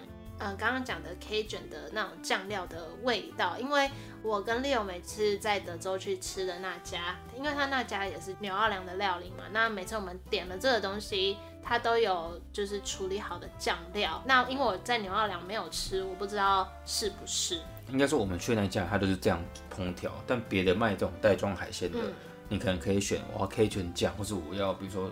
[0.40, 3.90] 嗯，刚刚讲的 Cajun 的那种酱料的味道，因为
[4.22, 14.22] 我跟 Leo 每次在德州去吃的那家，因为他那家也是牛奥良的料理嘛，那每次我们点了这个东西，他都有就是处理好的酱料。
[14.26, 17.60] 那因为我在牛奥良没有吃，我不知道是不是。
[17.90, 22.12] 应该说我们去那家，他都是这样烹调，但别的卖这种袋装海鲜的，嗯、
[22.48, 25.10] 你可能可以选我要 Cajun 酱，或是我要比如说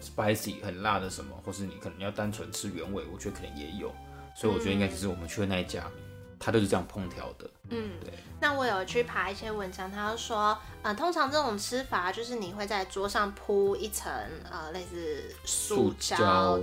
[0.00, 3.92] spicy 很辣的什么，或是你可能要单纯吃原味，我觉得可能也有。
[4.38, 5.82] 所以我觉得应该只是我们去的那一家，
[6.38, 7.50] 他都是这样烹调的。
[7.70, 8.12] 嗯，对。
[8.40, 14.12] 那我有去爬一些文章，他就说，呃，通常这种吃法就是你会在桌上铺一层
[14.48, 16.60] 呃类似塑胶。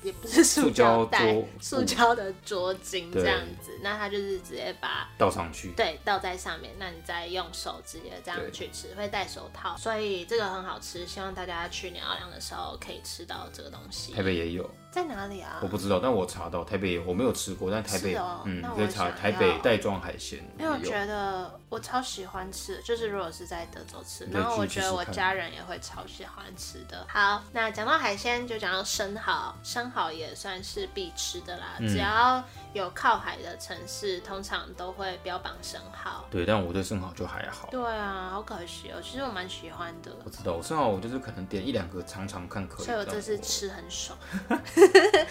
[0.00, 14.12] 也不是塑胶袋，塑胶的桌巾这样子，那它就是直接把倒上去，对，倒在上面，那你再用手直接这样去吃，会戴手套，所以这个很好吃，希望大家去纽奥良的时候可以吃到这个东西。
[14.12, 15.58] 台北也有，在哪里啊？
[15.62, 27.04] 我不知道，但我查到台北，我没有吃过，但台北嗯，可以查台北袋装海鲜，因为我觉得我超喜欢吃，就是如果是在德州吃，然后我觉得我家人也会超喜欢吃的。
[27.08, 29.88] 好，那讲到海鲜就讲到生蚝，生。
[29.90, 32.44] 蚝也算是必吃的啦，嗯、只要
[32.78, 36.24] 有靠海的城市，通常都会标榜生蚝。
[36.30, 37.68] 对，但我对生蚝就还好。
[37.70, 40.10] 对啊，好可惜哦，其实我蛮喜欢的。
[40.24, 42.86] 我知道，我生蚝我就是可能点一两个尝尝看可以。
[42.86, 44.16] 所以我这次吃很爽。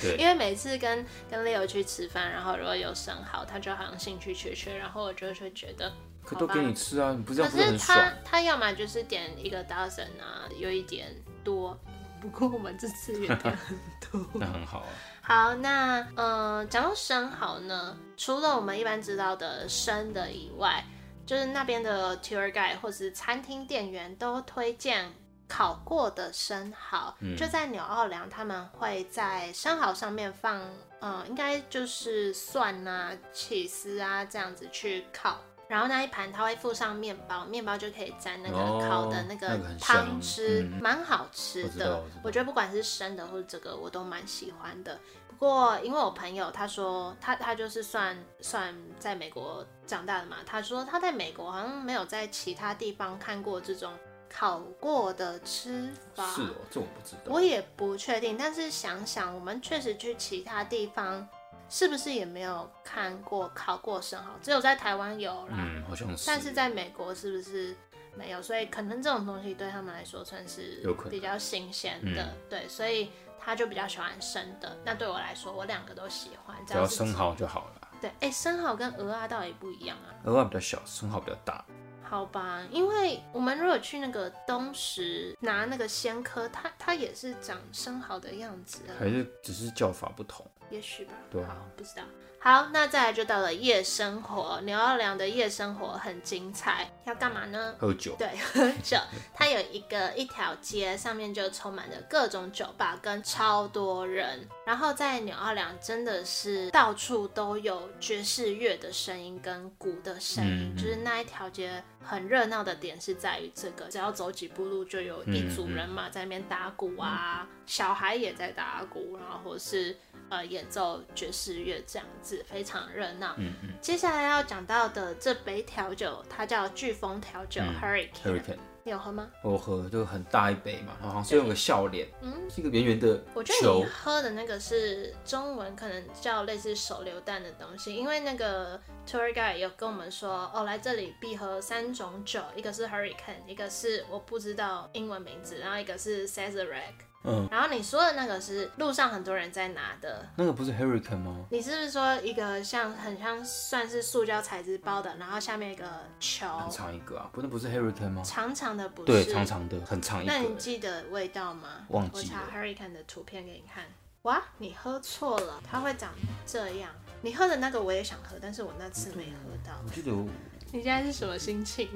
[0.01, 5.91] 对，因为每次跟跟 Leo 去吃饭，然后如果有生蚝，他就好像兴趣缺缺，然后我就会觉得，
[6.25, 7.41] 可都给你吃啊，你不是？
[7.43, 11.77] 可是他他要么就是点一个 dozen 啊，有一点多。
[12.19, 13.77] 不过我们这次也点很
[14.11, 14.87] 多， 那很好啊。
[15.27, 20.81] 好，那呃，讲到生蚝呢，除了我们一般知道的生的以外，
[21.25, 25.13] 就是那边的 tour guide 或是餐厅店员都推荐
[25.45, 27.13] 烤过的生蚝。
[27.19, 30.61] 嗯、就在纽奥良，他们会在生蚝上面放，
[31.01, 35.41] 呃，应该就是蒜啊、起司啊这样子去烤。
[35.67, 41.97] 然后那一盘它会附上面包，面包就可以沾那个烤的那个汤吃，蛮、那个嗯、好吃的。
[41.97, 44.97] 我，我觉得不管是生的或者这个，我都蛮喜欢的。
[45.27, 53.93] 不过因为我朋友他说他他就是算算在美国长大的嘛，他说他在美国好像没有在其他地方看过这种
[54.29, 56.25] 烤过的吃法。
[56.33, 58.37] 是哦，这我不知道，我也不确定。
[58.37, 61.27] 但是想想我们确实去其他地方。
[61.69, 64.31] 是不是也没有看过烤过生蚝？
[64.41, 66.25] 只有在台湾有啦，嗯，好像是。
[66.27, 67.75] 但是在美国是不是
[68.15, 68.41] 没有？
[68.41, 74.77] 所以可能这种东西对他们来说算是比较新鲜的，嗯，对，所以他就比较喜欢生的。
[74.85, 77.87] 那对我来说，我两个都喜欢，只要生蚝就好了。
[77.99, 80.13] 对，哎，生蚝跟鹅啊到底不一样啊？
[80.23, 81.65] 鹅啊比较小，生蚝比较大。
[82.09, 90.45] 好吧，因为我们如果去那个东石拿那个鲜科，它它也是长生蚝的样子，还是只是叫法不同？
[90.69, 92.03] 也许吧，对，好，不知道。
[92.39, 97.73] 好，那再来就到了夜生活，纽奥良的夜生活很精彩，要干嘛呢？
[97.79, 98.15] 喝酒。
[98.17, 98.95] 对，喝酒。
[99.33, 104.47] 它有一个一条街，上面就充满着各种酒吧跟超多人。
[104.65, 119.95] 然后在纽奥良真的是到处都有爵士乐的声音跟鼓的声音，嗯，就是那一条街很热闹的点是在于这个，只要走几步路就有一组人马，在那边打鼓啊，小孩也在打鼓，然后或是。
[120.29, 123.33] 呃，演奏爵士乐这样子非常热闹。
[123.37, 123.69] 嗯嗯。
[123.79, 128.09] 接下来要讲到的这杯调酒，它叫飓风调酒 Hurricane。
[128.25, 128.57] Hurricane。
[128.87, 129.29] 你有喝吗？
[129.41, 133.21] 我喝，就很大一杯嘛，好像是用个笑脸，嗯，是一个圆圆的。
[133.33, 146.93] 我觉得你喝的那个是中文可能叫类似手榴弹的东西，因为那个 tour guide 有跟我们说，哦，来这里必喝三种酒，一个是 Hurricane，一个是我不知道英文名字，然后一个是 Sazerac。
[147.27, 151.45] 嗯，然后你说的那个是路上很多人在拿的，那个不是 Hurricane 吗？
[151.51, 155.85] 你是不是说一个像很像算是塑胶材质包的，然后下面一个
[156.21, 157.29] 球，很长一个啊？
[157.33, 158.23] 不，那不是 Hurricane 吗？
[158.23, 159.05] 长长的不是？
[159.05, 160.31] 对，长长的，很长一个。
[160.31, 161.85] 那你记得味道吗？
[161.89, 162.39] 忘记了。
[162.45, 163.83] 我查 Hurricane 的图片给你看。
[164.21, 166.11] 哇，你喝错了，它会长
[166.45, 166.89] 这样。
[167.21, 169.73] 你喝的那个我也想喝，但是我那次没喝到。
[169.83, 170.25] 我记得我。
[170.71, 171.89] 你现在是什么心情？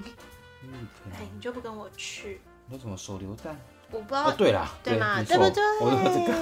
[0.63, 2.41] 嗯，哎，你就不跟我去？
[2.67, 3.57] 那什么手榴弹？
[3.91, 5.63] 我不知道，对啦，对嘛，对不 对？
[5.79, 6.33] 我喝这个，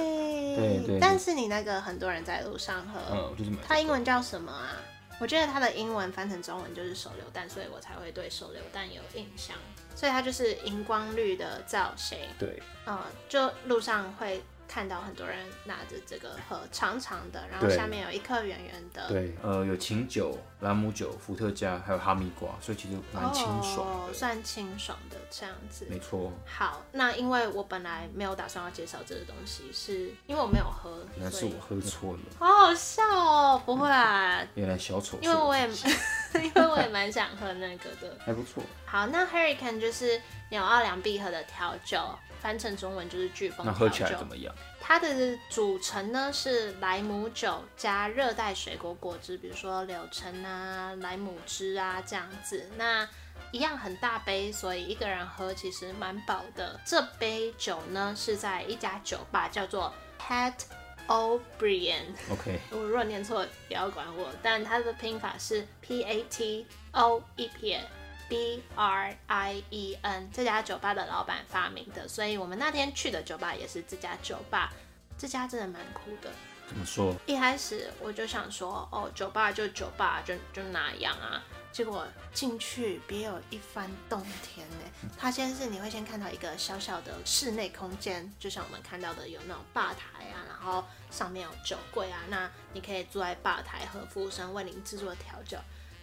[0.56, 0.98] 对对。
[1.00, 4.76] 但是你那个很多人在路上喝，嗯，就是它英文叫什么啊？
[5.18, 9.56] 我觉得它的英文翻成中文就是手榴弹，所以我才会对手榴弹有印象。
[9.94, 14.42] 所以它就是荧光绿的造型，对，嗯，就路上会。
[14.70, 19.08] 看到很多人拿着这个盒，长长的，然后下面有一颗圆圆的。
[19.08, 23.82] 对，呃，有琴酒、朗姆酒、伏特加，还有哈密瓜，所以其实蛮清爽的。
[23.82, 25.88] 哦，算清爽的这样子。
[25.90, 26.32] 没错。
[26.46, 31.04] 好，那因为我本来没有打算要介绍这个东西，是因为我没有喝。
[31.16, 32.20] 那是我喝错了。
[32.38, 34.40] 好好笑哦，不会啊。
[34.54, 35.18] 原来小丑。
[35.20, 35.68] 因为我也，
[36.42, 38.16] 因为我也蛮想喝那个的。
[38.24, 38.62] 还不错。
[38.86, 42.00] 好，那 Hurricane 就是纽奥良必喝的调酒。
[42.40, 43.64] 翻成中文就是飓风调酒。
[43.66, 44.54] 那喝起来怎么样？
[44.80, 52.66] 它的组成呢是莱姆酒加热带水果果汁，比如说柳橙啊、莱姆汁啊这样子。
[52.78, 53.06] 那
[53.52, 56.80] 一样很大杯，所以一个人喝其实蛮饱的。
[56.82, 60.54] 这杯酒呢是在一家酒吧叫做 Pat
[61.10, 62.04] O'Brien。
[62.30, 67.84] OK，我如果念错不要管我，但它的拼法是 P A T O E P N。
[68.28, 74.72] B R I E N 这家酒吧的老板发明的，所以我们那天去的酒吧也是这家酒吧。
[75.18, 76.30] 这家真的蛮酷的。
[76.68, 77.12] 怎么说？
[77.26, 81.42] 一开始我就想说，哦，酒吧就酒吧，就就那样啊。
[81.72, 85.10] 结果进去别有一番洞天呢。
[85.16, 95.58] 它先是你会先看到一个小小的室内空间，就像我们看到的有那种吧台啊，然后上面有酒柜啊，那你可以坐在吧台和服务生为您制作调酒。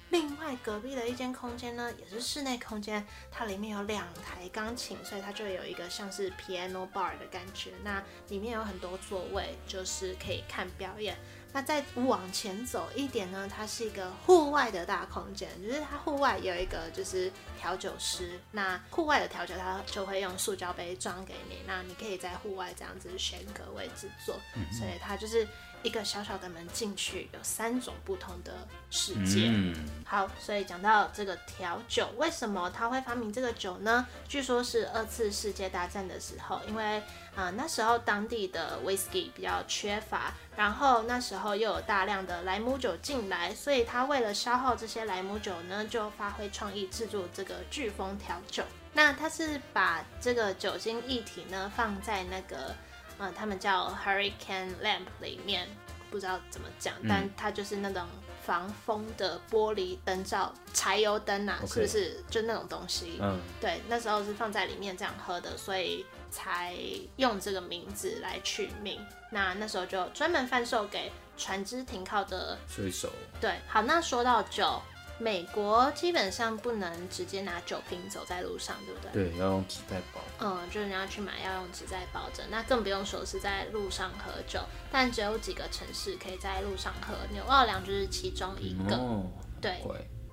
[0.10, 7.73] 另外隔壁的一间空间呢，也是室内空间，它里面有两台钢琴，所以它就有一个像是 piano bar 的感觉。
[7.84, 11.17] 那里面有很多座位，就是可以看表演。
[11.58, 18.39] 那再往前走一点呢，它是一个户外的大空间，就是它户外有一个就是调酒师。
[18.52, 24.36] 那户外的调酒它就会用塑胶杯装给你，那你可以在户外这样子选个位置坐。
[24.72, 25.48] 所以它就是。
[25.84, 29.46] 一个小小的门进去，有三种不同的世界。
[29.46, 29.76] 嗯。
[30.04, 34.06] 好，所以讲到这个调酒，为什么他会发明这个酒呢？
[34.28, 37.02] 据说是二次世界大战的时候，因为
[37.38, 48.63] 啊、呃、那时候当地的 whisky 比较缺乏，然后那时候又有大量的莱姆酒进来，所以他为了消耗这些莱姆酒呢，就发挥创意制作这个飓风调酒。
[48.91, 52.76] 那他是把这个酒精液体呢放在那个。
[53.19, 55.67] 嗯，他们叫 Hurricane Lamp 里面，
[56.12, 58.06] 不知道怎么讲，嗯、但它就是那种
[58.43, 63.17] 防风的玻璃灯罩，柴油灯呐、啊.是不是就那种东西？
[63.19, 66.75] 嗯，对，那时候是放在里面这样喝的，所以才
[67.15, 69.00] 用这个名字来取名。
[69.32, 73.12] 那那时候就专门贩售给船只停靠的水手。
[73.42, 74.82] 对，好，那说到酒。
[75.19, 79.32] 美国基本上不能直接拿酒瓶走在路上，对不对？
[79.32, 80.21] 对，要用纸袋包。
[80.40, 82.44] 嗯，就是你要去买，要用纸袋包着。
[82.52, 84.60] 那更不用说是在路上喝酒，
[84.92, 88.96] 但只有几个城市可以在路上喝，纽奥良就是其中一个。
[88.96, 89.25] 哦，
[89.60, 89.84] 对。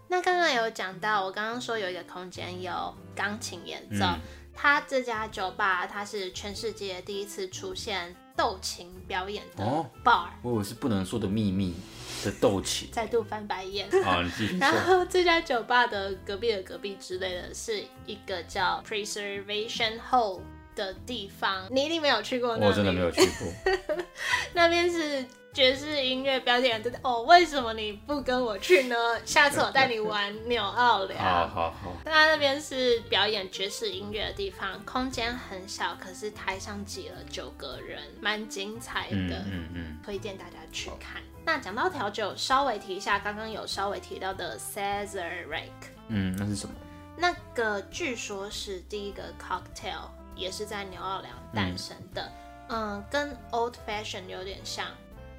[0.07, 4.21] 那刚刚有讲到，我刚刚说有一个空间有钢琴演奏，嗯、
[4.55, 9.65] 它这家酒吧它是全世界第一次出现斗琴表演的
[10.05, 10.27] bar。
[10.27, 11.75] 哦，我以为是不能说的秘密。
[12.25, 13.87] 的斗琴，再度翻白眼。
[14.03, 14.57] 好， 你继续。
[14.57, 20.41] 然后这家酒吧的隔壁的隔壁之类的，是一个叫 Preservation Hall
[20.75, 21.67] 的地方。
[21.71, 22.67] 你一定没有去过那。
[22.67, 23.75] 我真的没有去过。
[24.55, 25.23] 那边是
[25.55, 27.23] 爵士音乐表演的哦。
[27.23, 28.97] 为什么你不跟我去呢？
[29.25, 31.19] 下次我带你玩纽奥良。
[31.19, 31.93] 好好好。
[32.05, 39.17] 那那边是表演爵士音乐的地方，空间很小，可是台上挤了九个人，蛮精彩的。
[39.17, 41.23] 嗯嗯嗯，推荐大家去看。
[41.47, 45.71] 那讲到调酒，稍微提一下，刚刚有稍微提到的 Sazerac，
[46.09, 46.75] 嗯，那是什么？
[47.17, 52.33] 那个据说是第一个 cocktail，也是在纽奥良诞生的，
[52.69, 54.87] 嗯，嗯，跟 Old Fashion 有点像。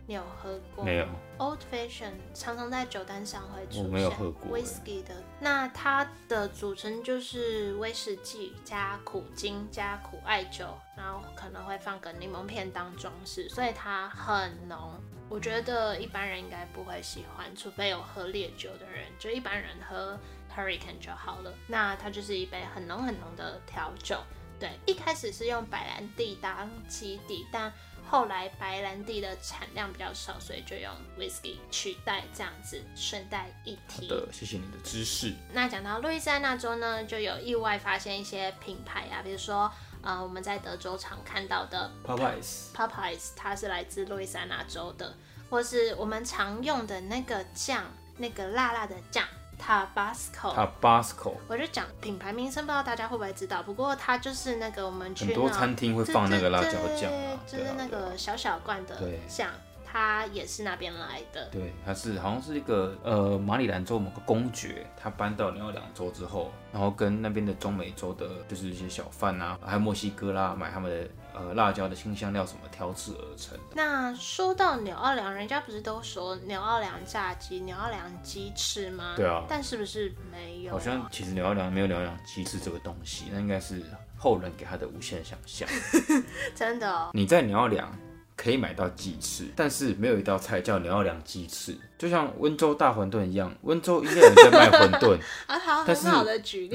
[0.07, 0.83] 你有喝过？
[0.83, 1.07] 没有。
[1.37, 3.83] Old Fashion 常常在酒单上会出现。
[3.83, 4.57] 我没有喝过。
[4.57, 14.93] Whisky 的，那它的组成就是威士忌加苦精加苦艾酒，然后可能会放个柠檬片当装饰，所以它很浓。
[15.27, 20.17] 我觉得一般人应该不会喜欢，除非有喝烈酒的人，就一般人喝
[20.55, 21.51] Hurricane 就好了。
[21.67, 24.19] 那它就是一杯很浓很浓的调酒。
[24.57, 27.73] 对，一开始是用白兰地当基底，但
[28.09, 34.09] 后来白兰地的产量比较少，所以就用 whisky 取代，这样子顺带一提。
[34.09, 35.33] 好的，谢谢你的知识。
[35.51, 45.15] 那讲到路易斯安那州呢，就有意外发现一些品牌啊，比如说呃我们在德州常看到的 Popeyes，Popeyes 它是来自路易斯安那州的，
[45.49, 47.83] 或是我们常用的那个酱，
[48.17, 49.27] 那个辣辣的酱。
[49.61, 53.63] Tabasco，Tabasco，我就讲品牌名称，不知道大家会不会知道。
[53.63, 58.95] 不过它就是那个我们去很多餐厅会放那个辣椒酱，啊就是那个小小罐的
[59.27, 59.49] 酱，
[59.85, 61.47] 它也是那边来的。
[61.51, 71.09] 对，它是好像是一个呃马里兰州某个公爵，他搬到纽奥良州之后，然后跟那边的中美洲的，就是一些小贩啊，还有墨西哥啦，买他们的。
[71.35, 73.75] 呃，辣椒的清香料什么调制而成的。
[73.75, 79.13] 那说到牛奥良，人家不是都说牛奥良炸鸡、牛奥良鸡翅吗？
[79.17, 79.43] 对啊。
[79.49, 80.71] 但是不是没有？
[80.71, 83.83] 好像其实牛奥良没有牛奥良鸡翅这个东西，那应该是
[84.17, 85.67] 后人给他的无限想象。
[86.55, 87.09] 真的哦。
[87.13, 87.91] 你在牛奥良
[88.37, 95.17] 可以买到鸡翅，但是没有一道菜叫纽奥良鸡翅，就像温州大馄饨一样，温州应该有在卖馄饨。
[95.87, 96.07] 但是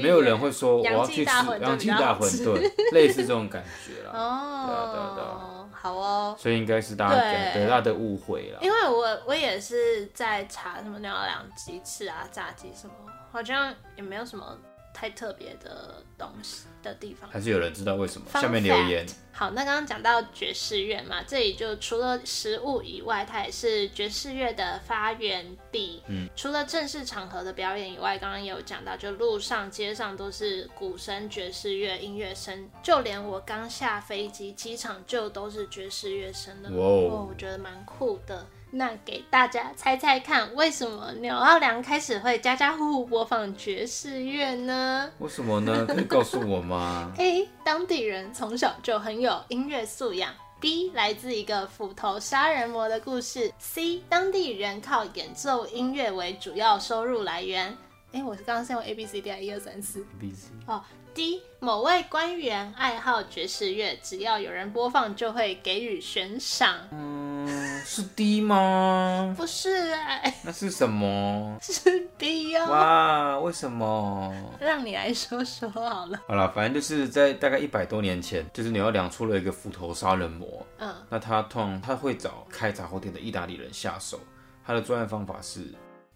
[0.01, 1.31] 没有人会说我要去吃
[1.61, 4.11] 杨记大馄饨， 类似这种感觉啦。
[4.13, 5.69] 哦， 对啊，对啊，对啊。
[5.71, 6.35] 好哦。
[6.37, 7.15] 所以应该是大家
[7.53, 8.59] 对大家的误会了。
[8.61, 12.93] 因为我我也是在查什么纽奥良鸡翅啊、炸鸡什么，
[13.31, 14.57] 好像也没有什么。
[14.93, 18.27] 太特别的东西的地方，还是有人知道为什么？
[18.31, 19.05] 下面留言。
[19.33, 26.03] 好，那刚刚讲到爵士乐嘛，这里就除了食物以外，它也是爵士乐的发源地。
[26.07, 36.69] 嗯，除了正式场合的表演以外，刚刚也有讲到，就路上街上都是鼓声、爵士乐、音乐声，就连我刚下飞机，机场就都是爵士乐声的。
[36.71, 38.45] 哇哦，我觉得蛮酷的。
[38.73, 45.11] 那给大家猜猜看，为什么纽奥良开始会家家户户播放爵士乐呢？
[45.19, 45.85] 为什么呢？
[45.85, 47.11] 可以告诉我吗？
[47.19, 47.49] A.
[47.65, 50.33] 当地人从小就很有音乐素养。
[50.61, 50.91] B.
[50.93, 53.51] 来自一个斧头杀人魔的故事。
[53.59, 54.03] C.
[54.07, 57.75] 当地人靠演奏音乐为主要收入来源。
[58.13, 60.05] 哎，我是刚刚是用 A B C D 啊，一二三四。
[60.19, 60.49] B C。
[60.67, 60.81] 哦。
[61.13, 66.75] D 某位官员爱好爵士乐，只要有人播放，就会给予悬赏。
[66.91, 67.45] 嗯，
[67.83, 69.33] 是 D 吗？
[69.37, 71.57] 不是哎、欸，那是什么？
[71.61, 72.65] 是 B 哦。
[72.69, 74.33] 哇，为什么？
[74.59, 76.21] 让你来说说好了。
[76.27, 80.65] 好了，反正就是在大概一百多年前，就是纽奥良出了一个斧头杀人魔。
[80.77, 84.19] 嗯，那他通常他会找开杂货店的意大利人下手。
[84.65, 85.73] 他的作案方法是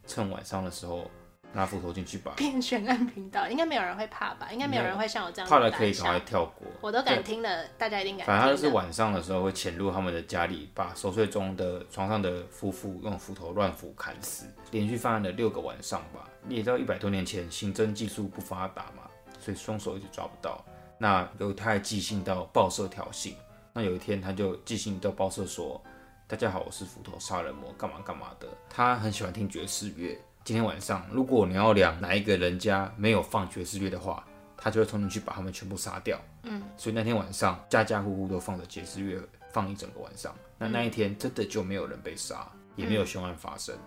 [0.07, 1.11] 趁晚上的时候。
[1.55, 2.33] 拿斧头进去吧。
[2.35, 4.49] 变悬案频道，应该没有人会怕吧？
[4.51, 6.67] 应该没有人会像我这样怕了可以赶快跳过。
[6.81, 8.27] 我都敢听了，大家一定敢听。
[8.27, 16.29] 反正他就是晚上的时候会潜入他们的家里，把熟睡中的床上的夫妇用斧头乱斧砍死，连续犯案了六个晚上吧。
[16.43, 20.61] 你也知道一百多年前刑侦技术不发达嘛，所以凶手一直抓不到。
[20.97, 23.33] 那有他还寄信到报社挑衅，
[23.71, 25.81] 那有一天他就寄信到报社说。
[26.27, 28.47] 大家好，我是斧头杀人魔，干嘛干嘛的。
[28.67, 30.19] 他很喜欢听爵士乐。
[30.45, 34.23] 今天晚上，如果你要量哪一个人家没有放爵士乐的话，
[34.55, 36.21] 他就会冲进去把他们全部杀掉。
[36.43, 39.19] 嗯，所以那天晚上，家家户户都放着爵士乐，
[39.51, 40.35] 放一整个晚上。
[40.59, 43.75] 那那一天真的就没有人被杀，也没有凶案发生。
[43.75, 43.81] 嗯，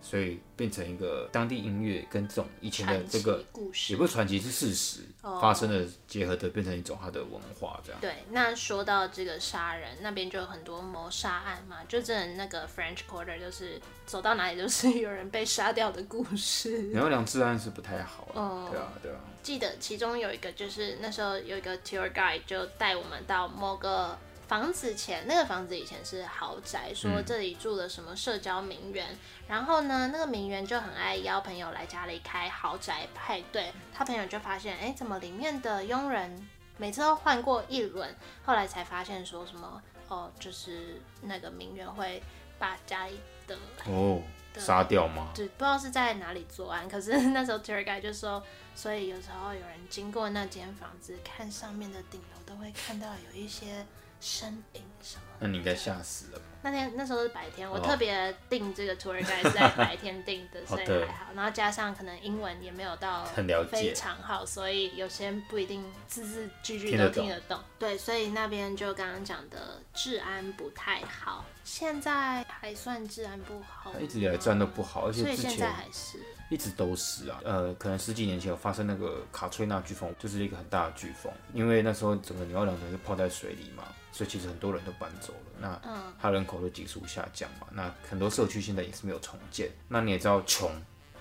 [0.00, 8.00] 所以变成一个当地音乐跟这种以前的这个故事，也不是传奇，是事实发生的结合的，变成一种它的文化这样。
[8.00, 16.90] 对，那说到这个杀人，那边就有很多谋杀案嘛，就真的那个 French Quarter 就是走到哪里都是有人被杀掉的故事。
[16.90, 19.18] 然后两治安是不太好，哦，对啊，对啊。
[19.42, 24.18] 记得其中有一个就是那时候有一个 tour guide 就带我们到某个。
[24.52, 33.72] 房子前那个房子以前是豪宅，说这里住了什么社交名媛，嗯、然后呢，那个名媛就很爱邀朋友来家里开豪宅派对。
[33.94, 36.46] 他朋友就发现，哎，怎么里面的佣人
[36.76, 38.14] 每次都换过一轮？
[38.44, 42.22] 后来才发现说什么，哦，就是那个名媛会
[42.58, 44.20] 把家里的哦
[44.58, 45.30] 杀掉吗？
[45.34, 46.86] 对，不知道是在哪里作案。
[46.86, 48.42] 可是 那时候 t e r r guide 就说，
[48.74, 53.86] 所以有时候有人经过那间房子，看上面的顶楼，都会看到有一些。
[54.22, 55.22] 身影什么？
[55.40, 56.44] 那你应该吓死了吧？
[56.62, 61.32] 那天那时候是白天，我特别定这个 tour guide 是在白天定的，所以还好。
[61.34, 67.58] 然后加上可能英文也没有到很了解，非常好，所以有些不一定字字句句都听得懂。
[67.80, 76.20] 对，所以那边就刚刚讲的治安不太好，现在还算治安不好，一直以来治安都不好，而且所以现在还是。
[76.48, 90.70] 一直都是啊，呃，可能十几年前有发生那个卡崔娜飓风，就是一个很大的飓风，因为那时候整个纽奥良是泡在水里嘛，所以其实很多人都搬走了，那他人口的急速下降嘛，那很多社区现在也是没有重建，那你也知道穷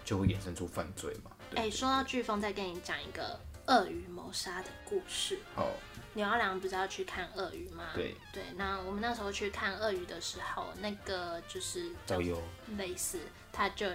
[0.05, 1.31] 就会衍生出犯罪嘛。
[1.55, 5.39] 哎、欸，说到飓风，再跟你讲一个鳄鱼谋杀的故事。
[5.55, 5.67] 好，
[6.13, 7.85] 纽奥良不是要去看鳄鱼吗？
[7.95, 12.41] 对对，那我们那时候去看鳄鱼的时候，那个就是导游
[12.77, 13.19] 类似，
[13.51, 13.87] 他就。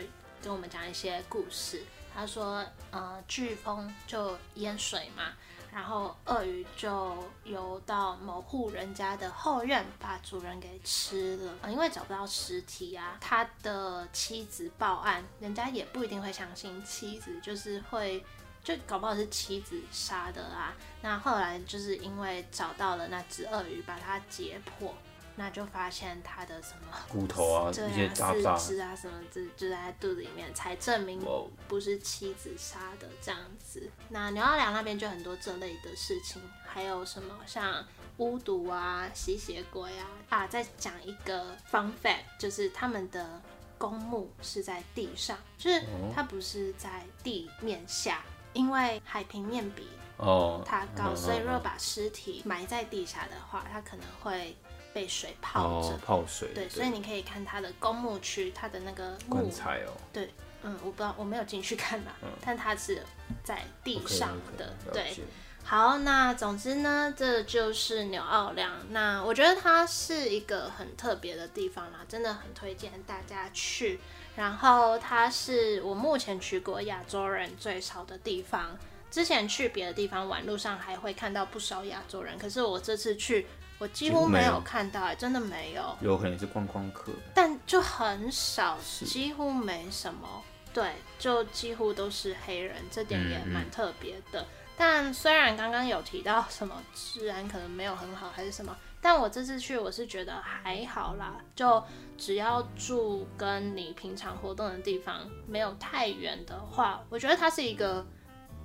[0.43, 1.83] 跟我们讲一些故事。
[2.15, 5.33] 他说，呃，飓风就淹水嘛，
[5.77, 7.15] 然后鳄鱼就
[7.45, 11.53] 游到某户人家的后院，把主人给吃了。
[11.69, 18.25] 因为找不到尸体啊，他的妻子报案，人家也不一定会相信妻子，就是会
[18.65, 20.75] 就搞不好是妻子杀的啊。
[21.03, 24.91] 那后来就是因为找到了那只鳄鱼，把它解剖。
[25.39, 31.23] 那就发现他的什么骨头啊，一些四肢啊什么，就就在肚子里面，才证明
[31.69, 33.91] 不是妻子杀的这样子。
[34.09, 37.85] 那牛奥良那边就很多这类的事情，还有什么像
[38.17, 40.47] 巫毒啊、吸血鬼啊啊。
[40.47, 43.41] 再讲一个 fun fact，就是他们的
[43.77, 45.85] 公墓是在地上，就是
[46.15, 48.23] 它不是在地面下，
[48.55, 54.57] 因为海平面比哦它高，所以如果把尸体埋在地下的话，它可能会。
[54.97, 56.49] 被水泡着，哦，泡水。
[56.55, 59.93] 对，对，所以你可以看它的公墓区，它的那个棺材哦。
[60.11, 60.33] 对，
[60.63, 63.03] 嗯，我不知道，我没有进去看嘛，嗯， 但它是
[63.45, 64.75] 在地上的。
[64.87, 65.17] Okay, okay, 对，
[65.63, 68.73] 好，那总之呢，这就是纽奥良。
[68.89, 74.01] 那我觉得它是一个很特别的地方啦，真的很推荐大家去。
[74.35, 78.79] 然后它是我目前去过亚洲人最少的地方。
[79.11, 83.47] 之前去别的地方玩，路上还会看到不少亚洲人，可是我这次去。
[83.79, 85.97] 我几乎没有看到，真的没有。
[86.01, 90.43] 有可能是观光客，但就很少，几乎没什么。
[90.73, 94.41] 对，就几乎都是黑人，这点也蛮特别的。
[94.41, 94.47] 嗯嗯。
[94.79, 101.37] 但虽然刚刚有提到什么治安可能没有很好，还是什么，但我这次去我是觉得还好啦。
[101.55, 101.83] 就
[102.19, 108.07] 只要住跟你平常活动的地方没有太远的话，我觉得它是一个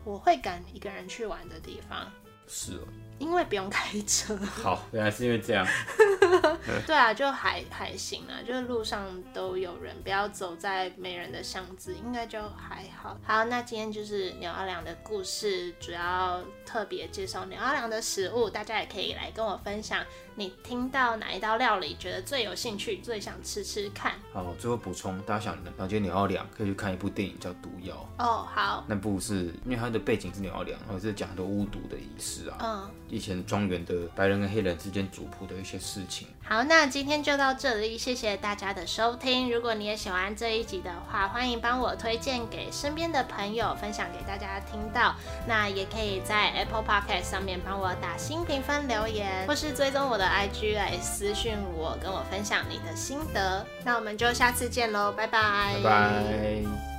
[0.03, 2.11] 我会敢一个人去玩的地方。
[2.45, 2.87] 是哦。
[3.21, 4.35] 因为不用开车。
[4.35, 5.63] 好，原来是因为这样。
[6.87, 13.15] 对啊，就还还行啊，就是路上都有人，不要走在没人的巷子，应该就还好。
[13.23, 20.03] 好，那今天就是纽奥良的故事，主要特别介绍纽奥良的食物，大家也可以来跟我分享。
[20.35, 24.13] 你听到哪一道料理觉得最有兴趣，最想吃吃看？
[24.33, 27.95] 好，最后补充，大家想了解纽奥良，可以去看一部电影叫《毒药》。
[28.23, 28.83] 哦，好。
[28.87, 36.27] 那部是因为它的背景是纽奥良，然后是讲很多巫毒的仪式啊，嗯，以前庄园的白人跟黑人之间主仆的一些事情。
[36.43, 39.51] 好，那今天就到这里，谢谢大家的收听。
[39.51, 45.15] 如果你也喜欢这一集的话，欢迎帮我推荐给身边的朋友，分享给大家听到。
[45.47, 50.31] 那也可以在 Apple Podcast 上面帮我打新评分留言，或是追踪我的。
[50.31, 53.67] IG 来私讯我，跟我分享你的心得。
[53.83, 55.75] 那我们就下次见喽，拜拜。
[55.83, 56.90] 拜拜。